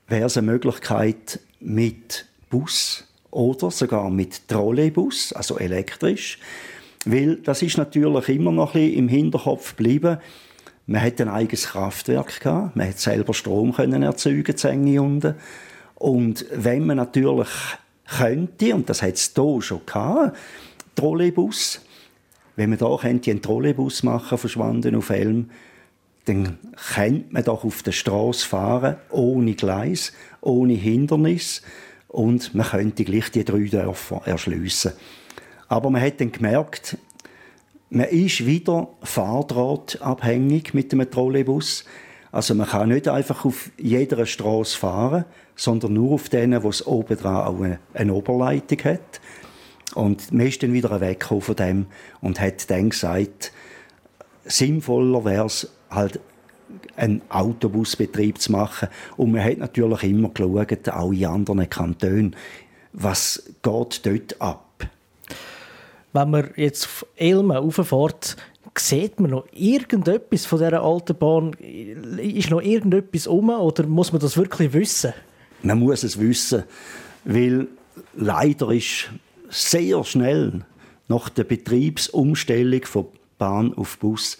wäre 0.07 0.25
es 0.25 0.37
eine 0.37 0.51
Möglichkeit 0.51 1.39
mit 1.59 2.25
Bus 2.49 3.05
oder 3.31 3.71
sogar 3.71 4.09
mit 4.09 4.47
Trolleybus, 4.47 5.33
also 5.33 5.57
elektrisch, 5.57 6.39
weil 7.05 7.37
das 7.37 7.61
ist 7.61 7.77
natürlich 7.77 8.29
immer 8.29 8.51
noch 8.51 8.75
ein 8.75 8.81
bisschen 8.81 8.99
im 8.99 9.07
Hinterkopf 9.07 9.75
geblieben. 9.75 10.17
Man 10.87 11.01
hat 11.01 11.19
ein 11.19 11.29
eigenes 11.29 11.67
Kraftwerk 11.67 12.39
gehabt, 12.39 12.75
man 12.75 12.87
hat 12.87 12.99
selber 12.99 13.33
Strom 13.33 13.73
können 13.73 14.03
erzeugen, 14.03 14.55
Zänge 14.55 15.01
unten. 15.01 15.35
Und 15.95 16.45
wenn 16.51 16.85
man 16.85 16.97
natürlich 16.97 17.49
könnte, 18.05 18.75
und 18.75 18.89
das 18.89 19.01
hat 19.01 19.15
es 19.15 19.31
hier 19.35 19.61
schon 19.61 19.85
gehabt, 19.85 20.37
Trolleybus, 20.95 21.81
wenn 22.55 22.69
man 22.69 22.79
da 22.79 22.95
könnte 22.97 23.31
einen 23.31 23.41
Trolleybus 23.41 24.03
machen 24.03 24.37
von 24.37 24.49
Schwanden 24.49 24.95
auf 24.95 25.09
Elm, 25.09 25.49
dann 26.25 26.57
könnte 26.93 27.33
man 27.33 27.43
doch 27.43 27.63
auf 27.63 27.83
der 27.83 27.91
Straße 27.91 28.47
fahren, 28.47 28.97
ohne 29.09 29.53
Gleis, 29.55 30.13
ohne 30.41 30.73
Hindernis 30.73 31.61
und 32.07 32.55
man 32.55 32.67
könnte 32.67 33.03
gleich 33.03 33.31
die 33.31 33.43
drei 33.43 33.65
Dörfer 33.65 34.21
erschliessen. 34.25 34.93
Aber 35.67 35.89
man 35.89 36.01
hat 36.01 36.21
dann 36.21 36.31
gemerkt, 36.31 36.97
man 37.89 38.07
ist 38.07 38.45
wieder 38.45 38.89
fahrdrahtabhängig 39.03 40.73
mit 40.73 40.91
dem 40.91 41.09
Trolleybus. 41.09 41.85
Also 42.31 42.55
man 42.55 42.67
kann 42.67 42.89
nicht 42.89 43.07
einfach 43.07 43.45
auf 43.45 43.71
jeder 43.77 44.25
Straße 44.25 44.77
fahren, 44.77 45.25
sondern 45.55 45.93
nur 45.93 46.13
auf 46.13 46.29
denen, 46.29 46.63
wo 46.63 46.69
es 46.69 46.85
oben 46.85 47.17
auch 47.25 47.61
eine, 47.61 47.79
eine 47.93 48.13
Oberleitung 48.13 48.79
hat. 48.83 49.21
Und 49.93 50.33
man 50.33 50.47
ist 50.47 50.61
dann 50.61 50.73
wieder 50.73 50.99
weg 50.99 51.25
von 51.25 51.55
dem 51.55 51.85
und 52.21 52.41
hat 52.41 52.69
dann 52.69 52.89
gesagt, 52.89 53.53
sinnvoller 54.43 55.23
wäre 55.23 55.45
es 55.45 55.71
halt 55.89 56.19
einen 56.97 57.21
Autobusbetrieb 57.29 58.39
zu 58.39 58.51
machen. 58.51 58.89
Und 59.15 59.31
man 59.31 59.43
hat 59.43 59.57
natürlich 59.59 60.03
immer 60.03 60.29
geschaut, 60.29 60.89
auch 60.89 61.11
in 61.11 61.25
anderen 61.25 61.69
Kantonen, 61.69 62.35
was 62.91 63.43
geht 63.61 64.05
dort 64.05 64.41
ab 64.41 64.64
wenn 66.15 66.29
man 66.29 66.49
jetzt 66.55 66.85
auf 66.85 67.05
Elmen 67.15 67.55
rauffährt, 67.55 68.37
sieht 68.77 69.19
man 69.19 69.31
noch 69.31 69.45
irgendetwas 69.53 70.45
von 70.45 70.59
dieser 70.59 70.81
alten 70.81 71.17
Bahn? 71.17 71.53
Ist 71.53 72.49
noch 72.49 72.61
irgendetwas 72.61 73.27
um 73.27 73.49
oder 73.49 73.85
muss 73.85 74.11
man 74.11 74.21
das 74.21 74.37
wirklich 74.37 74.73
wissen? 74.73 75.13
Man 75.61 75.79
muss 75.79 76.03
es 76.03 76.19
wissen, 76.19 76.63
weil 77.23 77.67
leider 78.15 78.71
ist 78.71 79.09
sehr 79.49 80.03
schnell 80.03 80.65
nach 81.07 81.29
der 81.29 81.43
Betriebsumstellung 81.43 82.83
von 82.85 83.07
Bahn 83.37 83.73
auf 83.75 83.97
Bus 83.97 84.37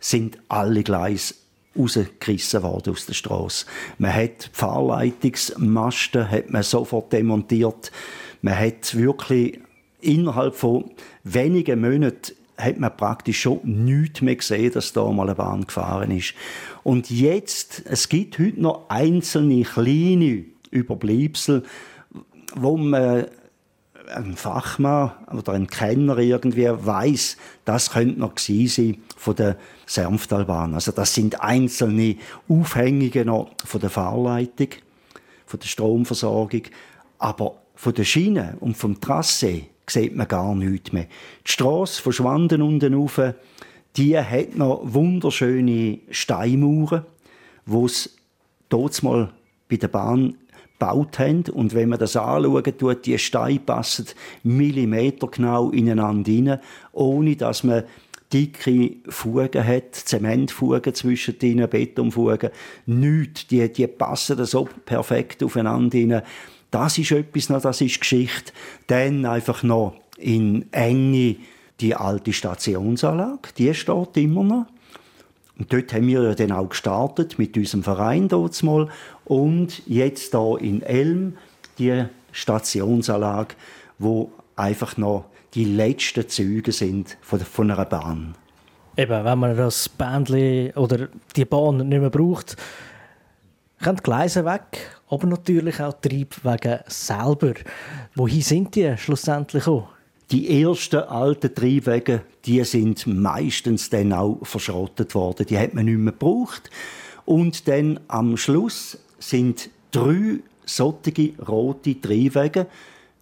sind 0.00 0.38
alle 0.48 0.82
Gleise 0.82 1.34
rausgerissen 1.76 2.62
worden 2.62 2.92
aus 2.92 3.06
der 3.06 3.14
Straße. 3.14 3.66
Man 3.98 4.14
hat 4.14 4.50
Fahrleitungsmasten 4.52 6.30
hat 6.30 6.50
man 6.50 6.62
sofort 6.62 7.12
demontiert. 7.12 7.90
Man 8.42 8.58
hat 8.58 8.94
wirklich 8.96 9.58
innerhalb 10.04 10.54
von 10.54 10.90
wenigen 11.22 11.80
Monaten 11.80 12.32
hat 12.56 12.78
man 12.78 12.96
praktisch 12.96 13.40
schon 13.40 13.60
nichts 13.64 14.20
mehr 14.20 14.36
gesehen, 14.36 14.72
dass 14.72 14.92
da 14.92 15.10
mal 15.10 15.24
eine 15.24 15.34
Bahn 15.34 15.66
gefahren 15.66 16.10
ist. 16.10 16.34
Und 16.82 17.10
jetzt, 17.10 17.82
es 17.86 18.08
gibt 18.08 18.38
heute 18.38 18.60
noch 18.60 18.88
einzelne 18.88 19.62
kleine 19.62 20.44
Überbleibsel, 20.70 21.64
wo 22.54 22.76
man 22.76 23.26
ein 24.14 24.36
Fachmann 24.36 25.12
oder 25.32 25.54
ein 25.54 25.66
Kenner 25.66 26.18
irgendwie 26.18 26.68
weiß, 26.68 27.36
das 27.64 27.90
könnte 27.90 28.20
noch 28.20 28.38
sein 28.38 28.98
von 29.16 29.34
der 29.34 29.56
Sermftalbahn. 29.86 30.74
Also 30.74 30.92
das 30.92 31.14
sind 31.14 31.40
einzelne 31.40 32.16
Aufhängungen 32.48 33.26
noch 33.26 33.50
von 33.64 33.80
der 33.80 33.90
Fahrleitung, 33.90 34.68
von 35.46 35.60
der 35.60 35.66
Stromversorgung, 35.66 36.62
aber 37.18 37.56
von 37.74 37.94
der 37.94 38.04
Schiene 38.04 38.56
und 38.60 38.76
vom 38.76 39.00
Trasse 39.00 39.62
sieht 39.88 40.16
man 40.16 40.28
gar 40.28 40.54
nichts 40.54 40.92
mehr. 40.92 41.06
Die 41.46 41.52
Strasse 41.52 42.02
von 42.02 42.12
Schwanden 42.12 42.62
unten 42.62 42.94
rauf, 42.94 43.20
die 43.96 44.18
hat 44.18 44.56
noch 44.56 44.80
wunderschöne 44.82 45.98
Steinmauern, 46.10 47.04
wo 47.66 47.86
es 47.86 48.16
dort 48.68 49.02
mal 49.02 49.30
bei 49.68 49.76
der 49.76 49.88
Bahn 49.88 50.36
gebaut 50.78 51.18
haben. 51.18 51.44
Und 51.52 51.74
wenn 51.74 51.88
man 51.88 51.98
das 51.98 52.16
anschaut, 52.16 52.78
tut 52.78 53.06
die 53.06 53.18
Steine 53.18 53.60
passen 53.60 54.06
millimetergenau 54.42 55.70
ineinander 55.70 56.32
rein, 56.32 56.60
ohne 56.92 57.36
dass 57.36 57.64
man 57.64 57.84
dicke 58.32 58.96
Fugen 59.08 59.64
hat, 59.66 59.94
Zementfugen 59.94 60.94
zwischen 60.94 61.38
den 61.38 61.68
Betonfugen, 61.68 62.50
nichts. 62.86 63.46
Die, 63.46 63.72
die 63.72 63.86
passen 63.86 64.44
so 64.44 64.68
perfekt 64.84 65.42
aufeinander 65.42 65.98
rein. 65.98 66.22
Das 66.74 66.98
ist 66.98 67.12
etwas 67.12 67.50
noch, 67.50 67.62
das 67.62 67.80
ist 67.80 68.00
Geschichte. 68.00 68.52
Dann 68.88 69.26
einfach 69.26 69.62
noch 69.62 69.94
in 70.18 70.66
Enge 70.72 71.36
die 71.78 71.94
alte 71.94 72.32
Stationsanlage, 72.32 73.50
die 73.56 73.72
steht 73.74 74.16
immer 74.16 74.42
noch. 74.42 74.66
Und 75.56 75.72
dort 75.72 75.92
haben 75.92 76.08
wir 76.08 76.20
ja 76.20 76.34
dann 76.34 76.50
auch 76.50 76.68
gestartet 76.68 77.38
mit 77.38 77.56
unserem 77.56 77.84
Verein 77.84 78.26
dort 78.26 78.60
mal 78.64 78.88
und 79.24 79.86
jetzt 79.86 80.34
da 80.34 80.56
in 80.56 80.82
Elm 80.82 81.36
die 81.78 82.06
Stationsanlage, 82.32 83.54
wo 84.00 84.32
einfach 84.56 84.96
noch 84.96 85.26
die 85.54 85.66
letzten 85.66 86.28
Züge 86.28 86.72
sind 86.72 87.16
von, 87.20 87.38
von 87.38 87.70
einer 87.70 87.84
Bahn. 87.84 88.34
Eben, 88.96 89.24
wenn 89.24 89.38
man 89.38 89.56
das 89.56 89.88
Bändchen 89.88 90.72
oder 90.72 91.06
die 91.36 91.44
Bahn 91.44 91.88
nicht 91.88 92.00
mehr 92.00 92.10
braucht, 92.10 92.56
können 93.80 93.98
die 93.98 94.02
Gleise 94.02 94.44
weg, 94.44 94.90
aber 95.14 95.28
natürlich 95.28 95.80
auch 95.80 95.94
die 95.94 96.08
Triebwege 96.08 96.84
selber. 96.88 97.54
Wohin 98.14 98.42
sind 98.42 98.74
die 98.74 98.96
schlussendlich 98.96 99.66
auch? 99.66 99.88
Die 100.30 100.62
ersten 100.62 101.00
alten 101.00 101.54
Triebwege, 101.54 102.22
die 102.44 102.64
sind 102.64 103.06
meistens 103.06 103.90
dann 103.90 104.12
auch 104.12 104.40
verschrottet 104.42 105.14
worden. 105.14 105.46
Die 105.46 105.58
hat 105.58 105.74
man 105.74 105.84
nicht 105.84 105.98
mehr 105.98 106.12
gebraucht. 106.12 106.70
Und 107.24 107.68
dann 107.68 108.00
am 108.08 108.36
Schluss 108.36 108.98
sind 109.18 109.70
drei 109.92 110.40
solche 110.66 111.32
rote 111.46 112.00
Triebwege, 112.00 112.66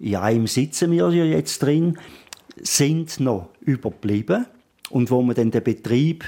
in 0.00 0.16
einem 0.16 0.46
sitzen 0.46 0.90
wir 0.90 1.10
ja 1.10 1.24
jetzt 1.24 1.62
drin, 1.62 1.98
sind 2.56 3.20
noch 3.20 3.50
überblieben. 3.60 4.46
Und 4.90 5.10
wo 5.10 5.22
man 5.22 5.36
dann 5.36 5.50
den 5.50 5.62
Betrieb 5.62 6.24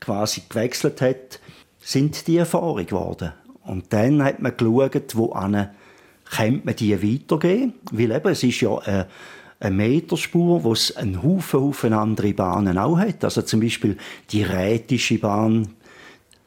quasi 0.00 0.42
gewechselt 0.48 1.00
hat, 1.00 1.40
sind 1.80 2.26
die 2.26 2.38
Erfahrung 2.38 2.86
geworden. 2.86 3.32
Und 3.64 3.92
dann 3.92 4.22
hat 4.22 4.40
man 4.40 4.56
geschaut, 4.56 5.16
wo 5.16 5.34
man 6.64 6.76
die 6.76 7.02
weitergeben. 7.02 7.74
Weil 7.90 8.12
eben, 8.12 8.28
es 8.28 8.42
ist 8.42 8.60
ja 8.60 8.76
eine, 8.78 9.06
eine 9.60 9.74
Meterspur, 9.74 10.64
wo 10.64 10.72
es 10.72 10.96
einen 10.96 11.22
Haufen, 11.22 11.60
Haufen 11.60 11.92
andere 11.92 12.34
Bahnen 12.34 12.78
auch 12.78 12.98
hat. 12.98 13.24
Also 13.24 13.42
zum 13.42 13.60
Beispiel 13.60 13.96
die 14.30 14.42
Rätische 14.42 15.18
Bahn, 15.18 15.68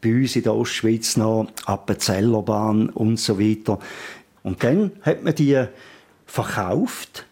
bei 0.02 0.14
uns 0.14 0.36
in 0.36 0.44
der 0.44 0.54
Ostschweiz 0.54 1.18
noch, 1.18 1.48
Appenzeller 1.66 2.44
Bahn 2.44 2.90
und 2.90 3.20
so 3.20 3.40
weiter. 3.40 3.80
Und 4.44 4.64
dann 4.64 4.92
hat 5.02 5.24
man 5.24 5.36
die 5.36 5.66
verkauft 6.26 7.26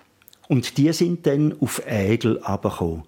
und 0.48 0.78
die 0.78 0.92
sind 0.94 1.26
dann 1.28 1.56
auf 1.60 1.82
Ägel 1.86 2.40
abgekommen 2.42 3.04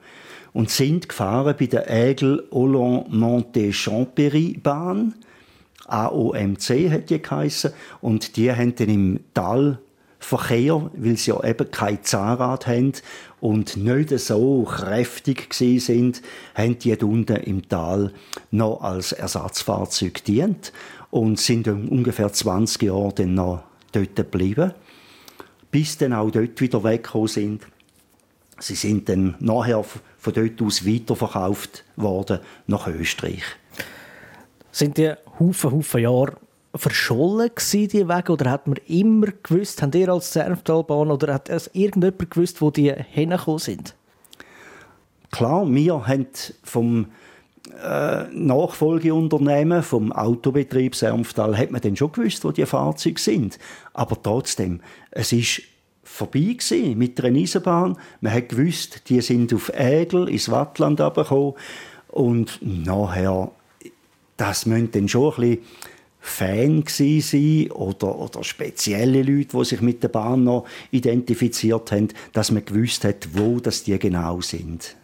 und 0.53 0.69
sind 0.69 1.09
gefahren 1.09 1.55
bei 1.59 1.65
der 1.65 1.89
Ägel 1.89 2.47
Hollande 2.51 3.09
Monte 3.09 3.71
Champéry 3.71 4.59
Bahn. 4.61 5.15
AOMC 5.87 6.91
hat 6.91 7.09
die 7.09 7.21
geheissen. 7.21 7.71
Und 8.01 8.35
die 8.37 8.51
haben 8.51 8.75
dann 8.75 8.89
im 8.89 9.19
Talverkehr, 9.33 10.91
weil 10.93 11.17
sie 11.17 11.31
ja 11.31 11.43
eben 11.43 11.71
kein 11.71 12.03
Zahnrad 12.03 12.67
haben 12.67 12.93
und 13.39 13.77
nicht 13.77 14.17
so 14.19 14.63
kräftig 14.63 15.53
sind, 15.53 16.21
haben 16.55 16.79
die 16.79 16.95
unten 16.97 17.37
im 17.37 17.67
Tal 17.69 18.13
noch 18.51 18.81
als 18.81 19.11
Ersatzfahrzeug 19.11 20.23
dient 20.23 20.73
und 21.11 21.39
sind 21.39 21.67
ungefähr 21.67 22.31
20 22.31 22.81
Jahre 22.83 23.13
dann 23.13 23.35
noch 23.35 23.63
dort 23.91 24.15
geblieben, 24.15 24.73
bis 25.71 25.97
dann 25.97 26.13
auch 26.13 26.31
dort 26.31 26.59
wieder 26.59 26.83
weggekommen 26.83 27.27
sind. 27.27 27.67
Sie 28.59 28.75
sind 28.75 29.07
dann 29.07 29.35
nachher 29.39 29.83
von 29.83 30.33
dort 30.33 30.61
aus 30.61 30.85
weiterverkauft 30.85 31.83
worden 31.95 32.39
nach 32.65 32.87
Österreich. 32.87 33.43
Sind 34.77 34.99
die 34.99 35.11
Haufen, 35.39 35.71
Haufen 35.71 36.01
Jahre 36.01 36.33
verschollen 36.75 37.49
gewesen, 37.49 37.87
die 37.87 38.07
Wege? 38.07 38.31
Oder 38.31 38.51
hat 38.51 38.67
man 38.67 38.77
immer 38.85 39.29
gewusst, 39.41 39.81
haben 39.81 39.91
ihr 39.93 40.07
als 40.07 40.29
Zerftalbahn 40.29 41.09
oder 41.09 41.33
hat 41.33 41.49
es 41.49 41.71
irgendjemand 41.73 42.29
gewusst, 42.29 42.61
wo 42.61 42.69
die 42.69 42.93
hingekommen 42.93 43.57
sind? 43.57 43.95
Klar, 45.31 45.65
wir 45.67 46.05
haben 46.05 46.27
vom 46.61 47.07
äh, 47.83 48.25
Nachfolgeunternehmen 48.31 49.81
vom 49.81 50.11
Autobetrieb 50.11 50.93
Sermftal 50.93 51.57
hat 51.57 51.71
man 51.71 51.81
dann 51.81 51.95
schon 51.95 52.11
gewusst, 52.11 52.45
wo 52.45 52.51
die 52.51 52.67
Fahrzeuge 52.67 53.19
sind. 53.19 53.57
Aber 53.95 54.21
trotzdem, 54.21 54.81
es 55.09 55.33
ist 55.33 55.63
vorbei 56.03 56.55
gewesen 56.55 56.95
mit 56.99 57.17
der 57.17 57.31
Eisenbahn. 57.31 57.97
Man 58.21 58.31
hat 58.31 58.49
gewusst, 58.49 59.09
die 59.09 59.21
sind 59.21 59.51
auf 59.55 59.71
Ägel 59.73 60.29
ins 60.29 60.51
Wattland 60.51 60.99
gekommen 60.99 61.55
und 62.09 62.59
nachher, 62.61 63.49
das 64.37 64.65
müssen 64.65 64.91
dann 64.91 65.07
schon 65.07 65.33
ein 65.33 65.39
bisschen 65.39 65.65
Fan 66.19 66.83
sein 66.87 67.71
oder, 67.71 68.17
oder 68.17 68.43
spezielle 68.43 69.23
Leute, 69.23 69.57
die 69.57 69.65
sich 69.65 69.81
mit 69.81 70.03
der 70.03 70.09
Bahn 70.09 70.43
noch 70.43 70.65
identifiziert 70.91 71.91
haben, 71.91 72.09
dass 72.33 72.51
man 72.51 72.65
gewusst 72.65 73.05
hat, 73.05 73.29
wo 73.33 73.59
das 73.59 73.83
die 73.83 73.97
genau 73.97 74.41
sind. 74.41 74.95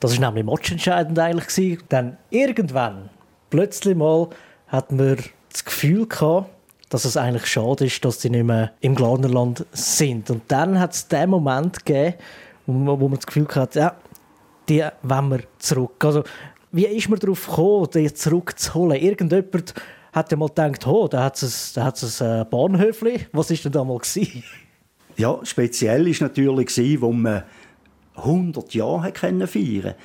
Das 0.00 0.12
ist 0.12 0.20
nämlich 0.20 0.70
entscheidend 0.70 1.18
eigentlich 1.18 1.48
gewesen. 1.48 1.82
Dann 1.88 2.16
irgendwann, 2.30 3.10
plötzlich 3.50 3.96
mal, 3.96 4.28
hat 4.68 4.92
man 4.92 5.16
das 5.52 5.64
Gefühl 5.64 6.06
gehabt, 6.06 6.50
dass 6.88 7.04
es 7.04 7.16
eigentlich 7.16 7.46
schade 7.46 7.86
ist, 7.86 8.04
dass 8.04 8.20
sie 8.20 8.30
nicht 8.30 8.44
mehr 8.44 8.72
im 8.80 8.94
Glarnerland 8.94 9.66
sind. 9.72 10.30
Und 10.30 10.42
dann 10.48 10.78
hat 10.78 10.92
es 10.92 11.08
den 11.08 11.30
Moment 11.30 11.84
gegeben, 11.84 12.14
wo 12.66 12.96
man 12.96 13.14
das 13.16 13.26
Gefühl 13.26 13.48
hatte, 13.54 13.78
ja, 13.78 13.96
die 14.68 14.84
wollen 15.02 15.30
wir 15.30 15.40
zurück. 15.58 16.04
Also, 16.04 16.24
wie 16.72 16.86
ist 16.86 17.08
man 17.08 17.18
darauf 17.18 17.46
gekommen, 17.46 17.88
die 17.94 18.12
zurückzuholen? 18.12 19.00
Irgendjemand 19.00 19.74
hat 20.12 20.30
ja 20.30 20.36
mal 20.36 20.48
gedacht, 20.48 20.86
oh, 20.86 21.08
da 21.08 21.24
hat 21.24 21.42
es 21.42 21.76
ein 21.76 22.40
äh, 22.42 22.44
Bahnhöfli. 22.44 23.26
Was 23.32 23.50
war 23.50 23.56
denn 23.56 23.72
da 23.72 23.84
mal? 23.84 24.00
Ja, 25.18 25.40
speziell 25.44 26.04
war 26.06 26.28
natürlich, 26.28 27.00
wo 27.00 27.10
man 27.10 27.44
100 28.16 28.74
Jahre 28.74 29.14
feiern 29.14 29.38
konnte. 29.38 29.96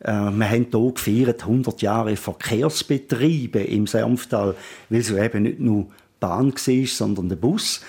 Äh, 0.00 0.12
wir 0.12 0.50
haben 0.50 0.66
hier 0.70 0.92
gefeiert 0.92 1.42
100 1.42 1.82
Jahre 1.82 2.16
Verkehrsbetriebe 2.16 3.60
im 3.60 3.86
Senftal, 3.86 4.54
weil 4.88 5.00
es 5.00 5.10
eben 5.10 5.42
nicht 5.42 5.60
nur 5.60 5.88
Bahn 6.20 6.52
war, 6.52 6.86
sondern 6.86 7.28
der 7.28 7.36
Bus. 7.36 7.82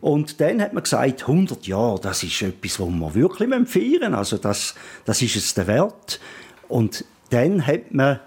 Und 0.00 0.40
dann 0.40 0.60
hat 0.60 0.74
man 0.74 0.82
gesagt, 0.82 1.22
100 1.22 1.66
Jahre, 1.66 2.00
das 2.00 2.22
ist 2.22 2.42
etwas, 2.42 2.80
was 2.80 2.88
wir 2.88 3.14
wirklich 3.14 3.48
feiern 3.48 3.90
müssen. 3.90 4.14
Also 4.14 4.38
das, 4.38 4.74
das 5.04 5.22
ist 5.22 5.36
es 5.36 5.54
der 5.54 5.66
Wert. 5.66 6.20
Und 6.68 7.04
dann 7.34 7.66
hat 7.66 7.92
man 7.92 8.20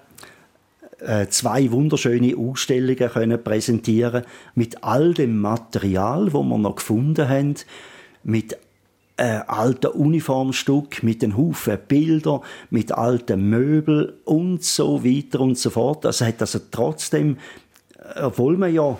äh, 0.99 1.27
zwei 1.27 1.71
wunderschöne 1.71 2.35
Ausstellungen 2.35 3.09
können 3.09 3.41
präsentieren 3.41 4.23
mit 4.53 4.83
all 4.83 5.13
dem 5.13 5.39
Material, 5.39 6.33
wo 6.33 6.43
wir 6.43 6.57
noch 6.57 6.75
gefunden 6.75 7.29
haben, 7.29 7.55
mit 8.23 8.57
äh, 9.15 9.39
alten 9.47 9.87
Uniformstück, 9.87 11.03
mit 11.03 11.21
den 11.21 11.37
Haufen 11.37 11.77
Bilder, 11.87 12.41
mit 12.69 12.91
alten 12.91 13.49
Möbeln 13.49 14.11
und 14.25 14.63
so 14.63 15.05
weiter 15.05 15.39
und 15.39 15.57
so 15.57 15.69
fort. 15.69 16.03
Das 16.03 16.19
hat 16.19 16.41
also 16.41 16.59
trotzdem, 16.69 17.37
obwohl 18.21 18.57
wir 18.57 18.67
ja 18.67 18.97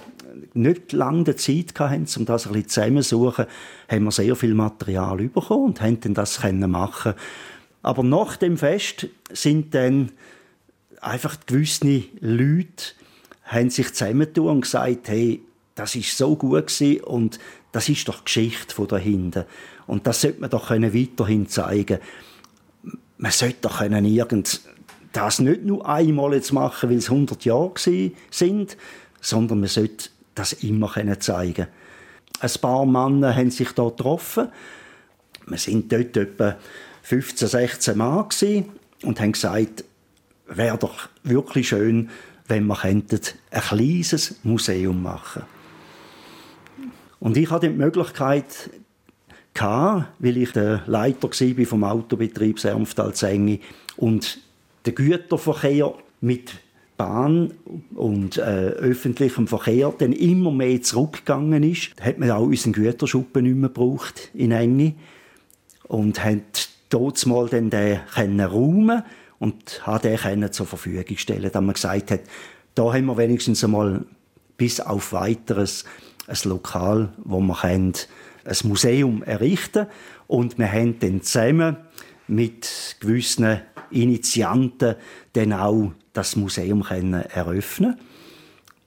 nicht 0.54 0.94
lange 0.94 1.36
Zeit 1.36 1.78
hatten, 1.80 2.08
um 2.18 2.26
das 2.26 2.48
ein 2.48 2.54
bisschen 2.54 2.70
zusammenzusuchen, 2.70 3.46
haben 3.90 4.04
wir 4.06 4.12
sehr 4.12 4.36
viel 4.36 4.54
Material 4.54 5.18
bekommen 5.18 5.66
und 5.66 5.82
haben 5.82 6.00
dann 6.00 6.14
das 6.14 6.42
machen 6.54 7.14
Aber 7.82 8.04
nach 8.04 8.38
dem 8.38 8.58
Fest 8.58 9.08
sind 9.32 9.74
dann 9.74 10.12
einfach 11.02 11.38
gewisse 11.46 12.04
Leute 12.20 12.94
haben 13.44 13.70
sich 13.70 13.94
zusammengetan 13.94 14.46
und 14.46 14.62
gesagt, 14.62 15.08
hey, 15.08 15.42
das 15.76 15.96
ist 15.96 16.18
so 16.18 16.36
gut 16.36 16.68
gewesen 16.68 17.02
und 17.04 17.40
das 17.72 17.88
ist 17.88 18.08
doch 18.08 18.26
Geschichte 18.26 18.74
von 18.74 18.88
dahinter. 18.88 19.46
Und 19.86 20.08
das 20.08 20.22
sollte 20.22 20.42
man 20.42 20.50
doch 20.50 20.70
weiterhin 20.70 21.48
zeigen. 21.48 22.00
Man 23.18 23.32
sollte 23.32 23.58
doch 23.62 23.82
irgend 23.82 24.62
das 25.14 25.40
nicht 25.40 25.64
nur 25.64 25.88
einmal 25.88 26.34
jetzt 26.34 26.52
machen, 26.52 26.90
weil 26.90 26.98
es 26.98 27.10
100 27.10 27.46
Jahre 27.46 27.74
sind, 28.30 28.78
sondern 29.22 29.60
man 29.62 29.70
sollte 29.70 30.10
das 30.36 30.54
immer 30.54 30.92
zeigen 31.20 31.68
Ein 32.40 32.52
paar 32.62 32.86
Männer 32.86 33.36
haben 33.36 33.50
sich 33.50 33.72
da 33.72 33.86
getroffen. 33.86 34.50
Wir 35.48 35.58
sind 35.58 35.92
dort 35.92 36.18
etwa 36.18 36.58
15, 37.08 37.48
16 37.48 37.98
Mann 37.98 38.26
und 39.04 39.22
haben 39.22 39.32
gesagt, 39.32 39.86
wäre 40.46 40.78
doch 40.78 41.08
wirklich 41.24 41.70
schön, 41.70 42.10
wenn 42.50 42.68
wir 42.68 42.84
ein 42.84 43.08
kleines 43.08 44.36
Museum 44.44 45.04
machen. 45.04 45.44
Und 47.22 47.38
ich 47.38 47.50
hatte 47.50 47.70
die 47.70 47.78
Möglichkeit, 47.78 48.70
weil 49.58 50.38
ich 50.38 50.52
der 50.52 50.84
Leiter 50.86 51.30
war 51.30 51.66
vom 51.66 51.86
Autobetrieb 51.86 52.60
Sermftal-Zengi 52.60 53.62
und 53.96 54.40
der 54.86 54.92
Güterverkehr 54.92 55.94
mit 56.20 56.56
Bahn 56.98 57.54
und 57.96 58.38
äh, 58.38 58.42
öffentlichem 58.42 59.48
Verkehr 59.48 59.94
dann 59.98 60.12
immer 60.12 60.52
mehr 60.52 60.82
zurückgegangen 60.82 61.64
ist, 61.64 61.92
hat 62.02 62.20
man 62.20 62.32
auch 62.32 62.48
unseren 62.48 62.74
Güterschuppen 62.74 63.46
nicht 63.46 63.56
mehr 63.56 63.70
gebraucht 63.70 64.30
in 64.34 64.52
Enge 64.52 64.96
und 65.88 66.22
hat 66.22 66.70
dort 66.90 67.26
mal 67.26 67.48
den 67.70 68.00
können 68.14 68.42
räumen 68.42 69.04
und 69.40 69.86
hat 69.86 70.04
den 70.04 70.18
zur 70.52 70.66
Verfügung 70.66 71.18
stellen, 71.18 71.52
dass 71.52 71.62
man 71.62 71.74
gesagt 71.74 72.12
hat, 72.12 72.22
da 72.76 72.94
haben 72.94 73.06
wir 73.06 73.18
wenigstens 73.18 73.64
einmal 73.64 74.06
bis 74.58 74.80
auf 74.80 75.14
weiteres 75.14 75.86
ein 76.28 76.38
Lokal, 76.44 77.10
wo 77.24 77.40
können 77.56 77.94
ein 78.46 78.58
Museum 78.64 79.24
errichten 79.24 79.88
und 80.28 80.58
wir 80.58 80.72
haben 80.72 81.00
dann 81.00 81.22
zusammen 81.22 81.78
mit 82.28 82.98
gewissen 83.00 83.62
Initianten 83.90 84.96
dann 85.34 85.54
auch 85.54 85.92
das 86.14 86.36
Museum 86.36 86.84
eröffnen 86.84 87.98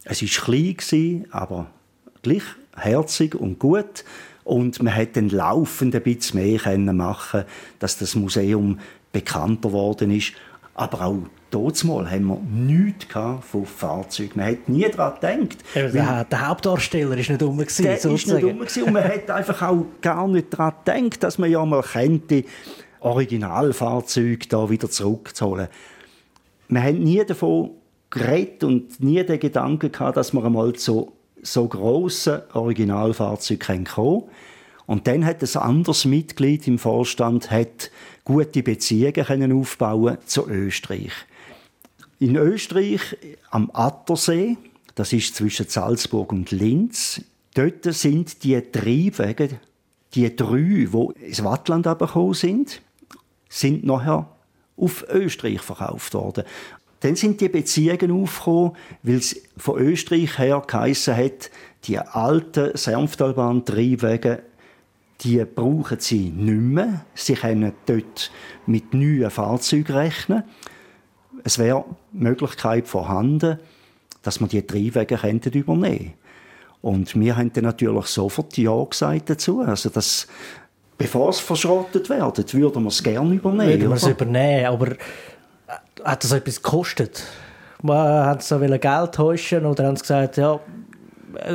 Es 0.04 0.22
war 0.22 0.44
klein, 0.76 1.26
aber 1.30 1.70
gleich 2.22 2.42
herzig 2.76 3.34
und 3.34 3.58
gut. 3.58 4.04
Und 4.44 4.82
man 4.82 4.92
hätte 4.92 5.20
dann 5.20 5.28
laufend 5.28 5.94
ein 5.94 6.02
bisschen 6.02 6.40
mehr 6.40 6.78
machen 6.92 7.44
dass 7.78 7.98
das 7.98 8.14
Museum 8.14 8.78
bekannter 9.12 9.68
geworden 9.68 10.10
ist. 10.10 10.32
Aber 10.74 11.02
auch 11.02 11.18
dort 11.50 11.82
haben 11.84 12.26
wir 12.26 12.40
nichts 12.50 13.06
von 13.50 13.66
Fahrzeugen. 13.66 14.32
Man 14.36 14.46
hat 14.46 14.68
nie 14.68 14.88
daran 14.88 15.14
gedacht. 15.20 15.58
Der, 15.74 16.24
der, 16.24 16.48
Hauptdarsteller 16.48 17.10
war 17.10 17.16
nicht. 17.16 17.28
Gewesen, 17.38 17.84
der 17.84 17.94
ist 17.96 18.06
nicht 18.06 18.44
rum 18.44 18.60
und 18.60 18.92
man 18.92 19.04
hat 19.04 19.30
einfach 19.30 19.62
auch 19.62 19.84
gar 20.00 20.26
nicht 20.28 20.52
daran 20.52 20.74
gedacht, 20.84 21.22
dass 21.22 21.38
man 21.38 21.50
ja 21.50 21.64
mal 21.64 21.82
könnte, 21.82 22.44
Originalfahrzeuge 23.00 24.46
da 24.48 24.68
wieder 24.70 24.90
zurückzuholen. 24.90 25.68
Wir 26.68 26.82
haben 26.82 27.02
nie 27.02 27.24
davon 27.24 27.70
geredet 28.10 28.64
und 28.64 29.02
nie 29.02 29.24
den 29.24 29.40
Gedanken 29.40 29.90
gehabt, 29.90 30.16
dass 30.16 30.32
wir 30.32 30.44
einmal 30.44 30.72
zu 30.74 31.12
so 31.42 31.68
grossen 31.68 32.42
Originalfahrzeugen 32.52 33.84
kommen 33.84 34.24
Und 34.86 35.06
dann 35.06 35.24
hat 35.24 35.42
ein 35.42 35.62
anderes 35.62 36.04
Mitglied 36.04 36.66
im 36.66 36.78
Vorstand 36.78 37.50
hat 37.50 37.90
gute 38.24 38.62
Beziehungen 38.62 39.52
aufbauen 39.52 40.18
zu 40.26 40.48
Österreich. 40.48 41.12
In 42.18 42.36
Österreich 42.36 43.16
am 43.50 43.70
Attersee, 43.72 44.58
das 44.94 45.12
ist 45.12 45.34
zwischen 45.34 45.68
Salzburg 45.68 46.32
und 46.32 46.50
Linz, 46.50 47.22
dort 47.54 47.84
sind 47.84 48.44
die 48.44 48.60
Triebwege, 48.60 49.60
die 50.14 50.34
drei, 50.34 50.88
die 50.92 51.24
ins 51.24 51.44
Wattland 51.44 51.86
gekommen 51.86 52.34
sind, 52.34 52.82
sind 53.48 53.84
nachher 53.84 54.28
auf 54.76 55.04
Österreich 55.08 55.60
verkauft 55.60 56.14
worden. 56.14 56.44
Dann 57.00 57.16
sind 57.16 57.40
die 57.40 57.48
Beziehungen 57.48 58.22
aufgekommen, 58.22 58.72
weil 59.02 59.16
es 59.16 59.40
von 59.56 59.78
Österreich 59.80 60.38
her 60.38 60.62
geheissen 60.66 61.16
hat, 61.16 61.50
die 61.84 61.98
alten 61.98 62.76
Senftalbahn-Triebwege, 62.76 64.42
die 65.22 65.44
brauchen 65.44 65.98
sie 65.98 66.30
nicht 66.30 66.60
mehr. 66.60 67.04
Sie 67.14 67.34
können 67.34 67.72
dort 67.86 68.30
mit 68.66 68.94
neuen 68.94 69.30
Fahrzeugen 69.30 69.96
rechnen. 69.96 70.44
Es 71.42 71.58
wäre 71.58 71.84
die 72.12 72.22
Möglichkeit 72.22 72.86
vorhanden, 72.86 73.58
dass 74.22 74.40
man 74.40 74.50
die 74.50 74.66
Triebwege 74.66 75.14
übernehmen 75.14 75.60
könnten. 75.64 76.12
Und 76.82 77.18
wir 77.18 77.36
haben 77.36 77.52
dann 77.52 77.64
natürlich 77.64 78.06
sofort 78.06 78.56
Ja 78.56 78.82
gesagt 78.84 79.28
dazu. 79.30 79.60
Also 79.60 79.90
das, 79.90 80.26
bevor 80.96 81.30
es 81.30 81.40
verschrottet 81.40 82.08
wird, 82.08 82.54
würden 82.54 82.82
wir 82.84 82.88
es 82.88 83.02
gerne 83.02 83.34
übernehmen. 83.34 83.68
Würden 83.68 83.88
wir 83.88 83.96
es 83.96 84.06
übernehmen, 84.06 84.66
aber 84.66 84.96
hat 86.04 86.24
das 86.24 86.32
etwas 86.32 86.62
gekostet? 86.62 87.22
Man 87.82 88.26
hat 88.26 88.42
so 88.42 88.58
Geld 88.58 89.12
täuschen 89.12 89.64
oder 89.64 89.86
haben 89.86 89.96
sie 89.96 90.02
gesagt, 90.02 90.36
ja, 90.36 90.60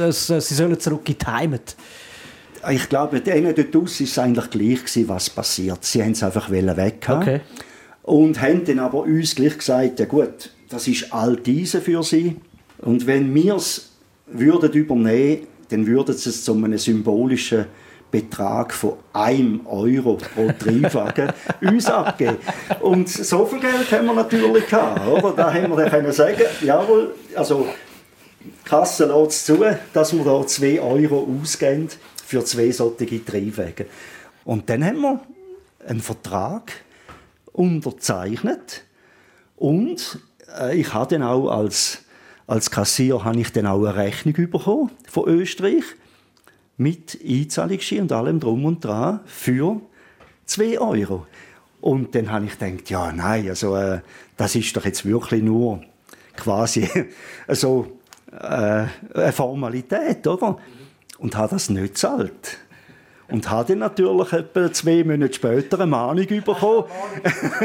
sie 0.09 0.39
sollen 0.41 0.79
zurück 0.79 1.07
in 1.09 1.17
die 1.17 1.25
Heimat? 1.25 1.75
Ich 2.71 2.89
glaube, 2.89 3.21
denen 3.21 3.53
dort 3.53 3.75
aus 3.75 3.99
war 3.99 4.07
es 4.07 4.17
eigentlich 4.17 4.49
gleich, 4.49 4.79
gewesen, 4.79 5.07
was 5.07 5.29
passiert. 5.29 5.83
Sie 5.85 6.01
haben 6.01 6.13
es 6.13 6.23
einfach 6.23 6.49
weg 6.49 7.07
okay. 7.07 7.41
Und 8.01 8.41
haben 8.41 8.65
dann 8.65 8.79
aber 8.79 9.01
uns 9.01 9.35
gleich 9.35 9.57
gesagt, 9.57 9.99
ja 9.99 10.05
gut, 10.05 10.51
das 10.69 10.87
ist 10.87 11.13
Alteisen 11.13 11.81
für 11.81 12.01
sie. 12.01 12.37
Und 12.79 13.05
wenn 13.05 13.33
wir 13.33 13.55
es 13.55 13.91
würden 14.27 14.71
übernehmen, 14.73 15.47
dann 15.69 15.85
würden 15.85 16.15
sie 16.15 16.29
es 16.29 16.43
zu 16.43 16.53
einem 16.53 16.77
symbolischen 16.77 17.65
Betrag 18.21 18.73
von 18.73 18.93
einem 19.11 19.65
Euro 19.65 20.15
pro 20.15 20.49
Triebwagen 20.57 21.33
uns 21.61 21.85
abgeben. 21.87 22.37
Und 22.79 23.09
so 23.09 23.45
viel 23.45 23.59
Geld 23.59 23.91
haben 23.91 24.05
wir 24.05 24.13
natürlich 24.13 24.67
gehabt, 24.67 25.05
oder? 25.05 25.31
Da 25.31 25.53
haben 25.53 25.69
wir 25.69 25.75
dann 25.75 25.89
können 25.89 26.11
sagen, 26.13 26.43
jawohl, 26.61 27.13
also 27.35 27.67
die 28.39 28.51
Kasse 28.63 29.05
lässt 29.05 29.31
es 29.31 29.45
zu, 29.45 29.65
dass 29.93 30.13
wir 30.13 30.23
da 30.23 30.47
2 30.47 30.79
Euro 30.79 31.27
ausgeben 31.41 31.89
für 32.25 32.43
zwei 32.45 32.71
solche 32.71 33.23
Triebwagen. 33.23 33.87
Und 34.45 34.69
dann 34.69 34.85
haben 34.85 35.01
wir 35.01 35.19
einen 35.85 36.01
Vertrag 36.01 36.71
unterzeichnet 37.51 38.83
und 39.55 40.19
äh, 40.59 40.77
ich 40.77 40.93
habe 40.93 41.09
dann 41.09 41.23
auch 41.23 41.49
als, 41.49 41.99
als 42.47 42.71
Kassier 42.71 43.23
habe 43.23 43.39
ich 43.39 43.51
dann 43.51 43.67
auch 43.67 43.83
eine 43.85 43.95
Rechnung 43.95 44.33
bekommen 44.49 44.91
von 45.07 45.27
Österreich 45.27 45.83
mit 46.77 47.19
Einzahlungsschein 47.27 48.01
und 48.01 48.11
allem 48.11 48.39
drum 48.39 48.65
und 48.65 48.83
dran 48.83 49.21
für 49.25 49.81
2 50.45 50.79
Euro. 50.79 51.25
Und 51.81 52.15
dann 52.15 52.31
habe 52.31 52.45
ich 52.45 52.57
gedacht, 52.57 52.89
ja, 52.89 53.11
nein, 53.11 53.47
also, 53.49 53.75
äh, 53.75 53.99
das 54.37 54.55
ist 54.55 54.75
doch 54.75 54.85
jetzt 54.85 55.05
wirklich 55.05 55.43
nur 55.43 55.81
quasi 56.35 56.89
so 57.49 57.99
äh, 58.31 58.85
eine 59.13 59.31
Formalität, 59.31 60.25
oder? 60.27 60.57
Und 61.17 61.35
habe 61.37 61.51
das 61.51 61.69
nicht 61.69 61.93
gezahlt. 61.93 62.57
Und 63.27 63.49
habe 63.49 63.69
dann 63.69 63.79
natürlich 63.79 64.33
etwa 64.33 64.71
zwei 64.71 65.03
Monate 65.03 65.33
später 65.33 65.79
eine 65.79 65.87
Mahnung 65.87 66.27
bekommen. 66.27 66.85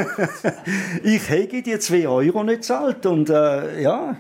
ich 1.03 1.29
hätte 1.29 1.63
die 1.63 1.79
zwei 1.79 2.09
Euro 2.09 2.43
nicht 2.45 2.61
gezahlt. 2.61 3.05
Und 3.05 3.29
äh, 3.29 3.83
ja, 3.83 4.17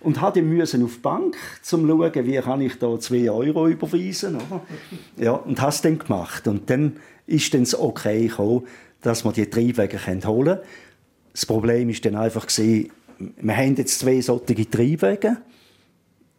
und 0.00 0.20
hatte 0.20 0.42
müssen 0.42 0.84
auf 0.84 0.94
die 0.94 1.00
Bank, 1.00 1.36
um 1.36 1.62
zu 1.62 1.86
schauen, 1.86 2.26
wie 2.26 2.36
kann 2.38 2.60
ich 2.60 2.78
da 2.78 2.98
zwei 2.98 3.30
Euro 3.30 3.68
überweisen. 3.68 4.36
Oder? 4.36 4.60
Ja, 5.16 5.32
und 5.32 5.60
habe 5.60 5.70
es 5.70 5.82
dann 5.82 5.98
gemacht. 5.98 6.48
Und 6.48 6.68
dann 6.70 6.96
ist 7.26 7.52
das 7.54 7.78
Okay 7.78 8.28
gekommen, 8.28 8.66
dass 9.02 9.24
wir 9.24 9.32
die 9.32 9.48
Triebwege 9.48 9.98
holen 10.06 10.20
können. 10.20 10.58
Das 11.32 11.46
Problem 11.46 11.88
war 11.88 11.96
dann 12.02 12.16
einfach, 12.16 12.46
wir 12.56 13.56
haben 13.56 13.76
jetzt 13.76 14.00
zwei 14.00 14.20
solche 14.20 14.68
Triebwege. 14.68 15.36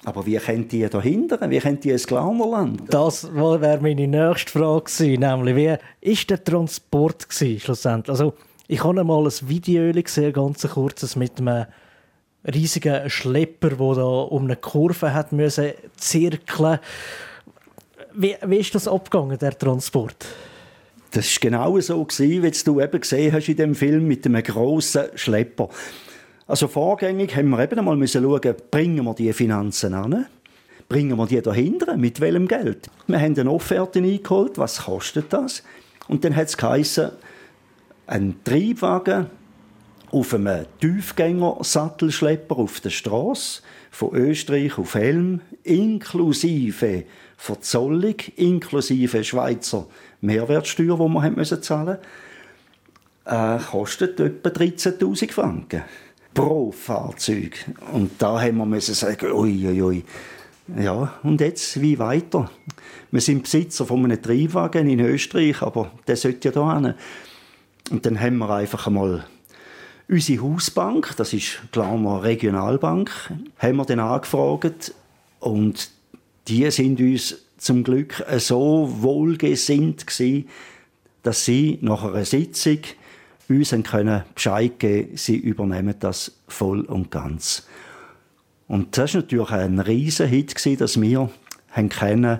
Aber 0.04 0.26
wie 0.26 0.38
könnt 0.38 0.74
ihr 0.74 0.90
da 0.90 1.00
hindern? 1.00 1.52
Wie 1.52 1.60
könnt 1.60 1.86
ihr 1.86 1.94
ins 1.94 2.08
Glaunerland? 2.08 2.82
Das 2.90 3.34
wäre 3.36 3.80
meine 3.82 4.08
nächste 4.08 4.52
Frage 4.52 4.86
gewesen, 4.86 5.20
nämlich 5.20 5.56
wie 5.56 5.68
war 6.10 6.26
der 6.30 6.44
Transport 6.44 7.30
gewesen, 7.30 7.60
schlussendlich? 7.60 8.10
Also, 8.10 8.34
ich 8.68 8.84
habe 8.84 9.00
einmal 9.00 9.24
ein 9.24 9.34
Video 9.48 9.92
gesehen, 9.92 10.34
ganz 10.34 10.68
kurzes, 10.68 11.16
mit 11.16 11.40
einem 11.40 11.68
riesigen 12.46 13.10
Schlepper, 13.10 13.70
der 13.70 13.96
da 13.96 14.04
um 14.04 14.46
eine 14.46 14.56
Kurve 14.56 15.14
hat 15.14 15.32
müssen 15.32 15.72
zirkeln. 15.96 16.80
Wie, 18.14 18.36
wie 18.46 18.58
ist 18.58 18.76
das 18.76 18.88
abgegangen, 18.88 19.38
der 19.38 19.58
Transport? 19.58 20.26
Das 21.12 21.26
war 21.36 21.40
genau 21.42 21.80
so, 21.80 22.08
wie 22.20 22.52
du 22.52 22.82
eben 22.82 23.02
gesehen 23.02 23.34
hast 23.34 23.50
in 23.50 23.58
dem 23.58 23.76
Film 23.76 24.08
mit 24.08 24.26
einem 24.26 24.42
grossen 24.42 25.06
Schlepper. 25.16 25.70
Also 26.48 26.68
vorgängig 26.68 27.36
haben 27.36 27.50
wir 27.50 27.60
eben 27.60 27.80
einmal 27.80 27.96
müssen 27.96 28.24
schauen, 28.24 28.56
bringen 28.72 29.06
wir 29.06 29.14
die 29.14 29.32
Finanzen 29.34 29.94
an? 29.94 30.26
Bringen 30.90 31.18
wir 31.18 31.26
die 31.28 31.42
dahinter? 31.42 31.96
Mit 31.96 32.20
welchem 32.20 32.48
Geld? 32.48 32.90
Wir 33.08 33.20
haben 33.20 33.38
eine 33.38 33.52
Offerte 33.52 34.00
eingeholt, 34.00 34.58
was 34.58 34.84
kostet 34.84 35.32
das? 35.32 35.64
Und 36.08 36.26
dann 36.26 36.36
hat 36.36 36.48
es 36.48 36.58
geheißen, 36.58 37.12
ein 38.08 38.36
Triebwagen 38.44 39.28
auf 40.12 40.34
einem 40.34 40.66
Tiefgänger-Sattelschlepper 40.80 42.58
auf 42.58 42.80
der 42.80 42.90
Straße 42.90 43.62
von 43.90 44.16
Österreich 44.16 44.78
auf 44.78 44.96
Helm, 44.96 45.42
inklusive 45.64 47.04
Verzollung, 47.38 48.16
inklusive 48.36 49.24
Schweizer 49.24 49.88
Mehrwertsteuer, 50.22 50.98
die 50.98 51.14
wir 51.14 51.22
haben 51.24 51.46
zahlen 51.46 51.98
äh, 53.26 53.60
kostet 53.60 54.20
etwa 54.20 54.50
13.000 54.50 55.32
Franken 55.32 55.84
pro 56.34 56.72
Fahrzeug. 56.72 57.66
Und 57.92 58.12
da 58.20 58.42
haben 58.42 58.58
wir 58.58 58.66
müssen 58.66 58.96
sagen, 58.96 59.32
ui, 59.32 59.82
ui. 59.82 60.04
Ja, 60.78 61.16
und 61.24 61.42
jetzt, 61.42 61.82
wie 61.82 62.00
weiter? 62.00 62.50
Wir 63.12 63.22
sind 63.22 63.44
Besitzer 63.44 63.86
von 63.86 64.06
einem 64.06 64.22
Triebwagen 64.22 64.90
in 64.90 65.00
Österreich, 65.00 65.62
aber 65.62 65.92
der 66.08 66.16
sollte 66.16 66.48
ja 66.48 66.52
da 66.54 66.76
hin. 66.76 66.94
Und 67.90 68.06
dann 68.06 68.20
haben 68.20 68.38
wir 68.38 68.50
einfach 68.50 68.88
einmal 68.88 69.26
Unsere 70.12 70.44
Hausbank, 70.44 71.16
das 71.16 71.32
ist 71.32 71.62
klar 71.72 71.94
eine 71.94 72.22
Regionalbank, 72.22 73.32
haben 73.60 73.78
wir 73.78 73.86
dann 73.86 74.02
angefragt 74.02 74.94
und 75.40 75.90
die 76.50 76.70
sind 76.70 77.00
uns 77.00 77.46
zum 77.58 77.86
Glück 77.86 78.22
so 78.38 78.94
wohlgesinnt 78.98 80.06
gewesen, 80.06 80.50
dass 81.24 81.46
sie 81.46 81.80
nach 81.80 82.04
einer 82.04 82.26
Sitzung 82.26 82.80
uns 83.48 83.74
können 83.84 84.24
Bescheid 84.36 84.80
geben 84.80 85.16
sie 85.16 85.38
übernehmen 85.38 85.96
das 85.98 86.34
voll 86.50 86.82
und 86.82 87.10
ganz. 87.10 87.66
Und 88.68 88.98
das 88.98 89.14
war 89.14 89.22
natürlich 89.22 89.52
ein 89.52 89.80
riesen 89.80 90.28
Hit, 90.28 90.82
dass 90.82 91.00
wir 91.00 91.30
haben 91.70 91.88
können, 91.88 92.40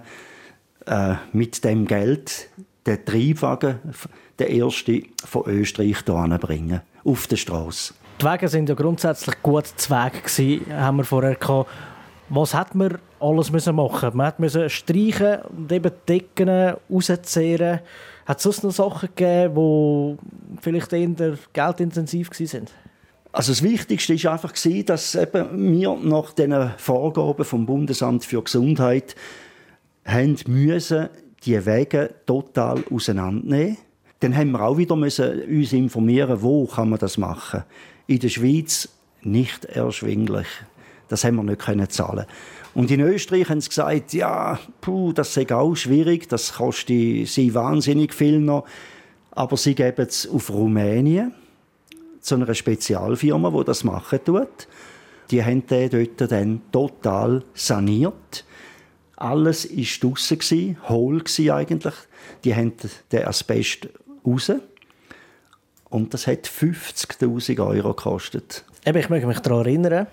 äh, 0.88 1.16
mit 1.32 1.64
dem 1.64 1.88
Geld 1.88 2.50
den 2.86 3.06
Triebwagen, 3.06 3.80
der 4.40 4.50
erste 4.50 5.04
von 5.24 5.46
Österreich 5.48 6.04
hierher 6.06 6.38
bringen 6.38 6.82
auf 7.04 7.28
der 7.28 7.38
Straße. 7.38 7.94
Die 8.20 8.26
Wege 8.26 8.48
sind 8.48 8.70
ja 8.70 8.76
grundsätzlich 8.76 9.42
gut 9.42 9.66
zu 9.66 9.90
Weg 9.90 10.24
gewesen, 10.24 10.66
haben 10.74 10.98
wir 10.98 11.04
vorher 11.04 11.36
gehabt. 11.36 11.70
Was 12.30 12.54
hat 12.54 12.76
man 12.76 12.98
alles 13.20 13.52
müssen 13.52 13.76
machen? 13.76 14.12
Man 14.14 14.34
musste 14.38 14.70
streichen 14.70 15.40
und 15.50 15.72
eben 15.72 15.92
Decken 16.08 16.76
rauszehren. 16.90 17.80
Hat 18.26 18.38
es 18.38 18.44
sonst 18.44 18.64
noch 18.64 18.72
Sachen 18.72 19.10
gegeben, 19.16 19.56
die 19.56 20.62
vielleicht 20.62 20.94
eher 20.94 21.38
geldintensiv 21.52 22.30
waren? 22.30 22.68
Also 23.34 23.52
das 23.52 23.64
Wichtigste 23.64 24.14
ist 24.14 24.26
einfach 24.26 24.54
dass 24.86 25.16
eben 25.16 25.74
wir 25.74 25.96
nach 25.96 26.34
den 26.34 26.72
Vorgaben 26.78 27.46
vom 27.46 27.66
Bundesamt 27.66 28.26
für 28.26 28.42
Gesundheit 28.44 29.16
haben 30.06 30.38
müssen 30.48 31.10
die 31.44 31.66
Wege 31.66 32.14
total 32.26 32.84
auseinandernehmen. 32.92 33.78
Dann 34.22 34.36
haben 34.36 34.52
wir 34.52 34.62
auch 34.62 34.78
wieder 34.78 34.96
müssen 34.96 35.42
uns 35.42 35.74
informieren, 35.74 36.42
wo 36.42 36.66
kann 36.66 36.90
man 36.90 37.00
das 37.00 37.18
machen. 37.18 37.64
In 38.08 38.20
der 38.20 38.30
Schweiz 38.30 38.90
nicht 39.22 39.66
erschwinglich. 39.66 40.48
Das 41.08 41.24
haben 41.24 41.36
wir 41.36 41.44
nicht 41.44 41.60
können 41.60 41.90
zahlen. 41.90 42.26
Und 42.74 42.90
in 42.90 43.02
Österreich 43.02 43.50
haben 43.50 43.60
sie 43.60 43.70
gesagt, 43.70 44.14
ja, 44.14 44.60
puh, 44.80 45.12
das 45.12 45.34
sei 45.34 45.50
auch 45.52 45.76
schwierig, 45.76 46.30
das 46.30 46.54
kostet 46.54 47.28
sie 47.28 47.54
wahnsinnig 47.54 48.14
viel 48.14 48.40
noch. 48.40 48.66
Aber 49.32 49.58
sie 49.58 49.76
geben 49.76 50.06
es 50.08 50.30
auf 50.30 50.50
Rumänien 50.50 51.34
zu 52.22 52.36
einer 52.36 52.54
Spezialfirma, 52.54 53.50
die 53.50 53.66
das 53.66 53.84
machen 53.84 54.20
tut. 54.24 54.68
Die 55.32 55.44
haben 55.44 55.66
den 55.66 55.90
dort 55.90 56.32
dann 56.32 56.62
total 56.72 57.44
saniert. 57.54 58.46
Alles 59.16 59.70
war 59.70 60.10
draussen, 60.10 60.78
hohl 60.88 61.24
eigentlich. 61.52 61.94
Die 62.44 62.56
haben 62.56 62.74
den 63.12 63.28
Asbest 63.28 63.90
raus. 64.26 64.52
Und 65.90 66.14
das 66.14 66.28
hat 66.28 66.48
50.000 66.48 67.66
Euro 67.66 67.94
gekostet. 67.94 68.64
Eben, 68.86 68.98
ich 68.98 69.10
möchte 69.10 69.28
mich 69.28 69.40
daran 69.40 69.66
erinnern, 69.66 70.08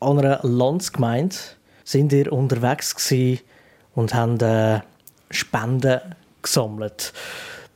an 0.00 0.18
einer 0.18 0.40
Landsgemeinde 0.42 1.36
sind 1.84 2.10
wir 2.12 2.32
unterwegs 2.32 3.12
und 3.94 4.14
haben 4.14 4.40
äh, 4.40 4.80
Spenden 5.30 6.00
gesammelt. 6.42 7.12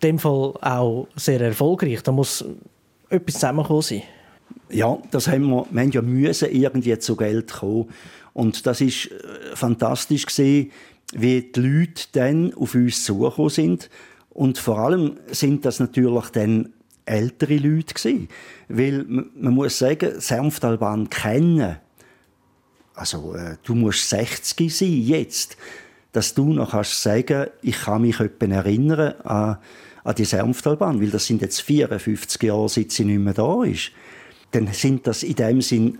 In 0.00 0.08
dem 0.08 0.18
Fall 0.18 0.54
auch 0.60 1.08
sehr 1.16 1.40
erfolgreich. 1.40 2.02
Da 2.02 2.12
muss 2.12 2.44
etwas 3.08 3.34
zusammengekommen 3.34 3.82
sein. 3.82 4.02
Ja, 4.70 4.98
das 5.10 5.28
haben 5.28 5.50
wir, 5.50 5.66
wir 5.70 5.82
haben 5.82 5.90
ja 5.90 6.02
müssen 6.02 6.50
irgendwie 6.50 6.98
zu 6.98 7.16
Geld 7.16 7.52
kommen. 7.52 7.90
Und 8.32 8.66
das 8.66 8.80
ist 8.80 9.06
äh, 9.06 9.54
fantastisch 9.54 10.26
gesehen, 10.26 10.72
wie 11.12 11.42
die 11.42 11.60
Leute 11.60 12.04
dann 12.12 12.54
auf 12.54 12.74
uns 12.74 13.04
zugekommen 13.04 13.50
sind. 13.50 13.90
Und 14.35 14.59
vor 14.59 14.79
allem 14.79 15.16
sind 15.29 15.64
das 15.64 15.81
natürlich 15.81 16.29
dann 16.31 16.73
ältere 17.07 17.57
Leute 17.57 17.94
gewesen. 17.94 18.29
Weil 18.68 19.05
man 19.05 19.55
muss 19.55 19.79
sagen, 19.79 20.20
Senftalbahn 20.20 21.09
kennen. 21.09 21.77
Also 22.94 23.35
äh, 23.35 23.57
du 23.62 23.75
musst 23.75 24.11
60 24.11 24.77
sein 24.77 24.92
jetzt, 24.92 25.57
dass 26.12 26.35
du 26.35 26.53
noch 26.53 26.73
kannst 26.73 27.03
sagen, 27.03 27.47
ich 27.62 27.81
kann 27.83 28.03
mich 28.03 28.20
erinnern 28.20 29.14
an 29.23 29.59
an 30.05 30.14
die 30.14 30.25
Senftalbahn, 30.25 31.01
weil 31.01 31.11
das 31.11 31.27
sind 31.27 31.40
jetzt 31.40 31.62
54 31.62 32.42
Jahre, 32.42 32.68
seit 32.68 32.92
sie 32.92 33.07
nicht 33.07 33.18
mehr 33.18 33.33
da 33.33 33.64
ist, 33.64 33.90
dann 34.51 34.68
sind 34.68 35.07
das 35.07 35.23
in 35.23 35.35
dem 35.35 35.62
Sinn 35.62 35.99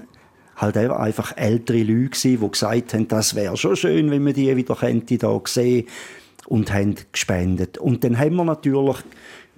halt 0.57 0.77
einfach 0.77 1.37
ältere 1.37 1.83
Leute 1.83 2.11
gewesen, 2.11 2.41
die 2.41 2.51
gesagt 2.51 2.95
haben, 2.95 3.09
das 3.09 3.35
wäre 3.35 3.57
schon 3.57 3.75
schön, 3.75 4.11
wenn 4.11 4.23
man 4.23 4.35
die 4.35 4.55
wieder 4.57 4.77
könnte 4.77 5.19
da 5.19 5.41
sehen 5.47 5.87
und 6.47 6.73
haben 6.73 6.95
gespendet. 7.13 7.79
Und 7.79 8.05
dann 8.05 8.19
haben 8.19 8.37
wir 8.37 8.45
natürlich 8.45 8.99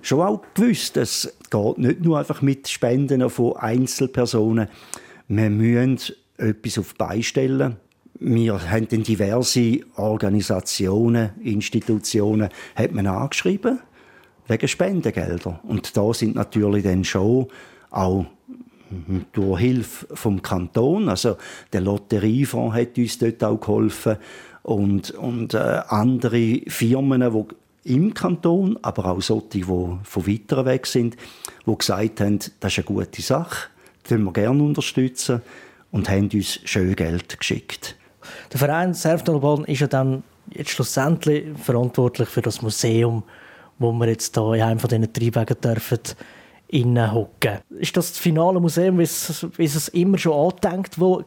schon 0.02 0.20
auch 0.20 0.42
gewusst, 0.54 0.96
es 0.96 1.36
geht 1.50 1.78
nicht 1.78 2.02
nur 2.02 2.18
einfach 2.18 2.42
mit 2.42 2.68
Spenden 2.68 3.28
von 3.30 3.56
Einzelpersonen. 3.56 4.68
Wir 5.28 5.50
müssen 5.50 6.14
etwas 6.38 6.78
auf 6.78 6.94
beistellen. 6.94 7.76
Wir 8.18 8.70
haben 8.70 8.88
dann 8.88 9.02
diverse 9.02 9.80
Organisationen, 9.96 11.30
Institutionen, 11.42 12.48
hat 12.74 12.92
man 12.92 13.06
angeschrieben 13.06 13.80
wegen 14.48 14.68
Spendengelder. 14.68 15.60
Und 15.64 15.96
da 15.96 16.14
sind 16.14 16.34
natürlich 16.34 16.84
dann 16.84 17.04
schon 17.04 17.48
auch 17.90 18.26
durch 19.32 19.60
Hilfe 19.60 20.06
vom 20.14 20.42
Kanton, 20.42 21.08
also 21.08 21.36
der 21.72 21.80
Lotteriefonds 21.80 22.76
hat 22.76 22.98
uns 22.98 23.18
dort 23.18 23.42
auch 23.44 23.60
geholfen 23.60 24.16
und, 24.62 25.10
und 25.12 25.54
äh, 25.54 25.82
andere 25.88 26.60
Firmen, 26.68 27.20
die 27.20 27.94
im 27.94 28.14
Kanton, 28.14 28.78
aber 28.82 29.06
auch 29.06 29.22
solche, 29.22 29.48
die 29.48 29.62
von 29.62 30.26
weiter 30.26 30.64
weg 30.64 30.86
sind, 30.86 31.16
die 31.66 31.76
gesagt 31.76 32.20
haben, 32.20 32.38
das 32.60 32.72
ist 32.72 32.78
eine 32.78 32.84
gute 32.84 33.22
Sache, 33.22 33.68
das 34.08 34.18
wir 34.18 34.32
gerne 34.32 34.62
unterstützen 34.62 35.42
und 35.92 36.08
haben 36.08 36.28
uns 36.32 36.60
schön 36.64 36.96
Geld 36.96 37.38
geschickt. 37.38 37.96
Der 38.52 38.58
Verein 38.58 38.92
Serftalbahn 38.92 39.64
ist 39.64 39.80
ja 39.80 39.86
dann 39.86 40.24
jetzt 40.52 40.70
schlussendlich 40.70 41.44
verantwortlich 41.58 42.28
für 42.28 42.42
das 42.42 42.62
Museum 42.62 43.22
wo 43.78 43.92
wir 43.92 44.08
jetzt 44.08 44.34
hier 44.34 44.54
in 44.54 44.62
einem 44.62 44.78
von 44.78 44.88
diesen 44.88 45.12
Triebwagen 45.12 45.60
dürfen 45.60 46.00
hocken. 46.72 47.58
Ist 47.78 47.96
das 47.96 48.10
das 48.12 48.18
finale 48.18 48.60
Museum, 48.60 48.98
wie 48.98 49.02
es, 49.02 49.46
es 49.58 49.88
immer 49.88 50.18
schon 50.18 50.32
angedenkt 50.32 51.00
war? 51.00 51.24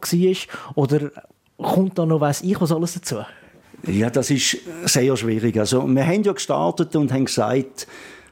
Oder 0.75 1.11
kommt 1.57 1.97
da 1.97 2.05
noch 2.05 2.21
weiss 2.21 2.41
ich 2.41 2.59
was 2.59 2.71
alles 2.71 2.93
dazu? 2.93 3.17
Ja, 3.87 4.09
das 4.09 4.29
ist 4.29 4.57
sehr 4.85 5.15
schwierig. 5.15 5.57
Also, 5.57 5.87
wir 5.87 6.05
haben 6.05 6.23
ja 6.23 6.33
gestartet 6.33 6.95
und 6.95 7.13
haben 7.13 7.25
gesagt, 7.25 7.87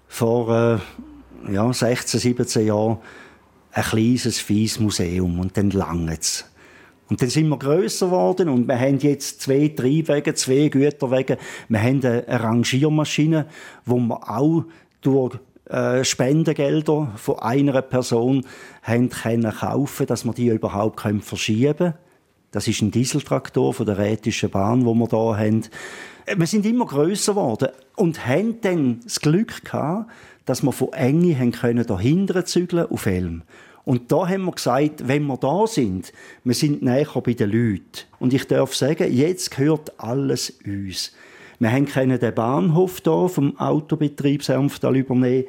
vor 0.07 0.49
äh, 0.49 1.53
ja, 1.53 1.71
16, 1.71 2.19
17 2.19 2.67
Jahren 2.67 2.97
ein 3.71 3.83
kleines, 3.83 4.39
fieses 4.39 4.79
Museum 4.79 5.39
und 5.39 5.55
dann 5.55 5.69
lange 5.69 6.17
es. 6.17 6.45
Und 7.09 7.21
dann 7.21 7.29
sind 7.29 7.47
wir 7.47 7.57
grösser 7.57 8.07
geworden 8.07 8.49
und 8.49 8.67
wir 8.67 8.77
haben 8.77 8.99
jetzt 8.99 9.41
zwei 9.41 9.69
Triebwege, 9.69 10.33
zwei 10.33 10.67
Güterwege. 10.67 11.37
Wir 11.69 11.81
haben 11.81 12.03
eine 12.03 12.25
Rangiermaschine, 12.27 13.47
wo 13.85 13.97
wir 13.97 14.29
auch 14.29 14.65
durch 15.01 15.37
äh, 15.69 16.03
Spendengelder 16.03 17.13
von 17.15 17.39
einer 17.39 17.81
Person 17.81 18.45
haben 18.83 19.09
können 19.09 19.51
kaufen, 19.51 20.07
dass 20.07 20.25
wir 20.25 20.33
die 20.33 20.47
überhaupt 20.47 21.01
verschieben 21.21 21.77
können. 21.77 21.93
Das 22.51 22.67
ist 22.67 22.81
ein 22.81 22.91
Dieseltraktor 22.91 23.73
von 23.73 23.85
der 23.85 23.97
Rätischen 23.97 24.49
Bahn, 24.49 24.85
wo 24.85 24.93
wir 24.93 25.07
da 25.07 25.37
haben. 25.37 25.65
Wir 26.35 26.47
sind 26.47 26.65
immer 26.65 26.85
grösser 26.85 27.33
geworden 27.33 27.69
und 27.95 28.25
haben 28.25 28.61
dann 28.61 28.99
das 29.03 29.19
Glück 29.19 29.63
gehabt, 29.63 30.09
dass 30.45 30.63
wir 30.63 30.71
von 30.71 30.93
Enge 30.93 31.37
haben 31.37 31.51
können 31.51 31.85
dahinter 31.85 32.45
zügeln 32.45 32.89
auf 32.89 33.05
Elm. 33.05 33.43
Und 33.83 34.11
da 34.11 34.27
haben 34.27 34.43
wir 34.43 34.51
gesagt, 34.51 35.07
wenn 35.07 35.25
wir 35.27 35.37
da 35.37 35.65
sind, 35.65 36.11
wir 36.43 36.53
sind 36.53 36.81
näher 36.81 37.21
bei 37.23 37.33
den 37.33 37.51
Leuten. 37.51 38.05
Und 38.19 38.33
ich 38.33 38.45
darf 38.45 38.75
sagen, 38.75 39.13
jetzt 39.13 39.51
gehört 39.51 39.97
alles 39.97 40.57
uns. 40.65 41.13
Wir 41.59 41.71
haben 41.71 42.19
den 42.19 42.35
Bahnhof 42.35 43.01
hier 43.03 43.29
vom 43.29 43.57
Autobetrieb 43.57 44.43
Senftal 44.43 44.95
übernehmen. 44.95 45.45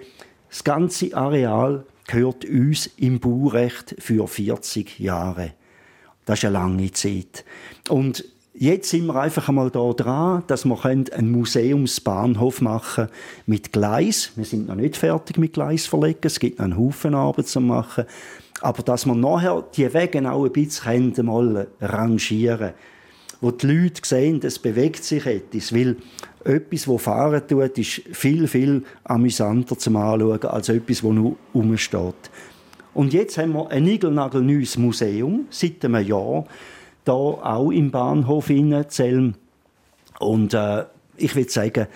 Das 0.48 0.64
ganze 0.64 1.14
Areal 1.14 1.84
gehört 2.06 2.46
uns 2.46 2.86
im 2.96 3.20
Baurecht 3.20 3.94
für 3.98 4.26
40 4.26 4.98
Jahre. 4.98 5.52
Das 6.24 6.38
ist 6.38 6.46
eine 6.46 6.54
lange 6.54 6.90
Zeit. 6.92 7.44
Und 7.88 8.24
Jetzt 8.60 8.90
sind 8.90 9.06
wir 9.06 9.14
einfach 9.14 9.48
einmal 9.48 9.70
da 9.70 9.92
dran, 9.92 10.42
dass 10.48 10.64
wir 10.64 10.84
einen 10.84 11.30
Museumsbahnhof 11.30 12.60
machen 12.60 13.06
mit 13.46 13.72
Gleis. 13.72 14.32
Wir 14.34 14.44
sind 14.44 14.66
noch 14.66 14.74
nicht 14.74 14.96
fertig 14.96 15.38
mit 15.38 15.52
Gleis 15.52 15.86
verlegen. 15.86 16.18
Es 16.24 16.40
gibt 16.40 16.58
noch 16.58 16.64
einen 16.64 16.76
Haufen 16.76 17.14
Arbeit 17.14 17.46
zu 17.46 17.60
machen. 17.60 18.04
Aber 18.60 18.82
dass 18.82 19.06
wir 19.06 19.14
nachher 19.14 19.64
die 19.76 19.94
Wege 19.94 20.28
auch 20.28 20.44
ein 20.44 20.50
bisschen 20.50 21.24
mal 21.24 21.68
rangieren 21.80 22.72
wo 23.40 23.50
die 23.50 23.66
Leute 23.66 24.02
sehen, 24.04 24.40
es 24.42 24.58
bewegt 24.58 25.04
sich 25.04 25.24
etwas. 25.26 25.72
Weil 25.72 25.96
etwas, 26.44 26.84
das 26.84 27.02
fahren 27.02 27.42
tut, 27.46 27.78
ist 27.78 28.02
viel, 28.12 28.48
viel 28.48 28.82
amüsanter 29.04 29.78
zum 29.78 29.96
Anschauen 29.96 30.42
als 30.44 30.68
etwas, 30.68 31.02
das 31.02 31.10
nur 31.10 31.36
rumsteht. 31.54 32.30
Und 32.94 33.12
jetzt 33.12 33.38
haben 33.38 33.52
wir 33.52 33.70
ein 33.70 33.84
niegelnagelneues 33.84 34.76
Museum 34.76 35.46
seit 35.50 35.84
einem 35.84 36.04
Jahr 36.04 36.46
da 37.04 37.12
auch 37.12 37.70
im 37.70 37.90
Bahnhof 37.90 38.50
in 38.50 38.84
Zelm. 38.88 39.34
Und 40.18 40.52
äh, 40.52 40.84
ich 41.16 41.34
würde 41.36 41.50
sagen, 41.50 41.86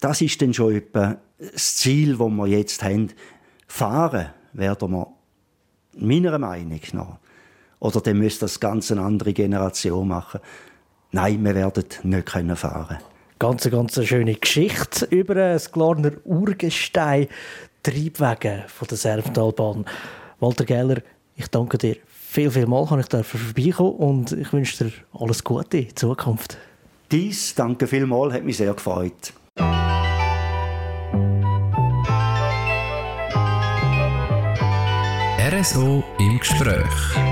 das 0.00 0.20
ist 0.22 0.40
dann 0.40 0.54
schon 0.54 0.74
etwa 0.74 1.18
das 1.38 1.76
Ziel, 1.76 2.16
das 2.16 2.28
wir 2.28 2.46
jetzt 2.46 2.82
haben. 2.82 3.12
Fahren 3.66 4.30
werden 4.52 4.90
wir 4.90 5.12
meiner 5.98 6.38
Meinung 6.38 6.80
nach. 6.92 7.18
Oder 7.78 8.00
dann 8.00 8.18
müsste 8.18 8.40
das 8.40 8.60
ganz 8.60 8.90
eine 8.90 9.02
andere 9.02 9.32
Generation 9.32 10.08
machen. 10.08 10.40
Nein, 11.12 11.44
wir 11.44 11.54
werden 11.54 11.84
nicht 12.04 12.26
können 12.26 12.56
fahren. 12.56 12.98
Ganz, 13.38 13.68
ganz 13.68 14.04
schöne 14.04 14.34
Geschichte 14.34 15.06
über 15.06 15.34
das 15.34 15.72
Glarner 15.72 16.12
Urgestein 16.24 17.26
Triebwege 17.82 18.64
von 18.68 18.86
der 18.88 18.96
Serftalbahn. 18.96 19.86
Walter 20.38 20.64
Geller, 20.64 20.98
ich 21.34 21.48
danke 21.48 21.78
dir 21.78 21.96
viel, 22.06 22.50
viel 22.50 22.66
Mal 22.66 22.86
kann 22.86 23.00
ich 23.00 23.26
vorbeikommen 23.26 23.96
und 23.96 24.32
ich 24.32 24.52
wünsche 24.52 24.84
dir 24.84 24.92
alles 25.12 25.42
Gute 25.42 25.78
in 25.78 25.96
Zukunft. 25.96 26.58
Dies, 27.10 27.54
danke 27.54 27.86
vielmals, 27.88 28.34
hat 28.34 28.44
mich 28.44 28.58
sehr 28.58 28.72
gefreut. 28.72 29.32
RSO 35.50 36.04
im 36.18 36.38
Gespräch. 36.38 37.29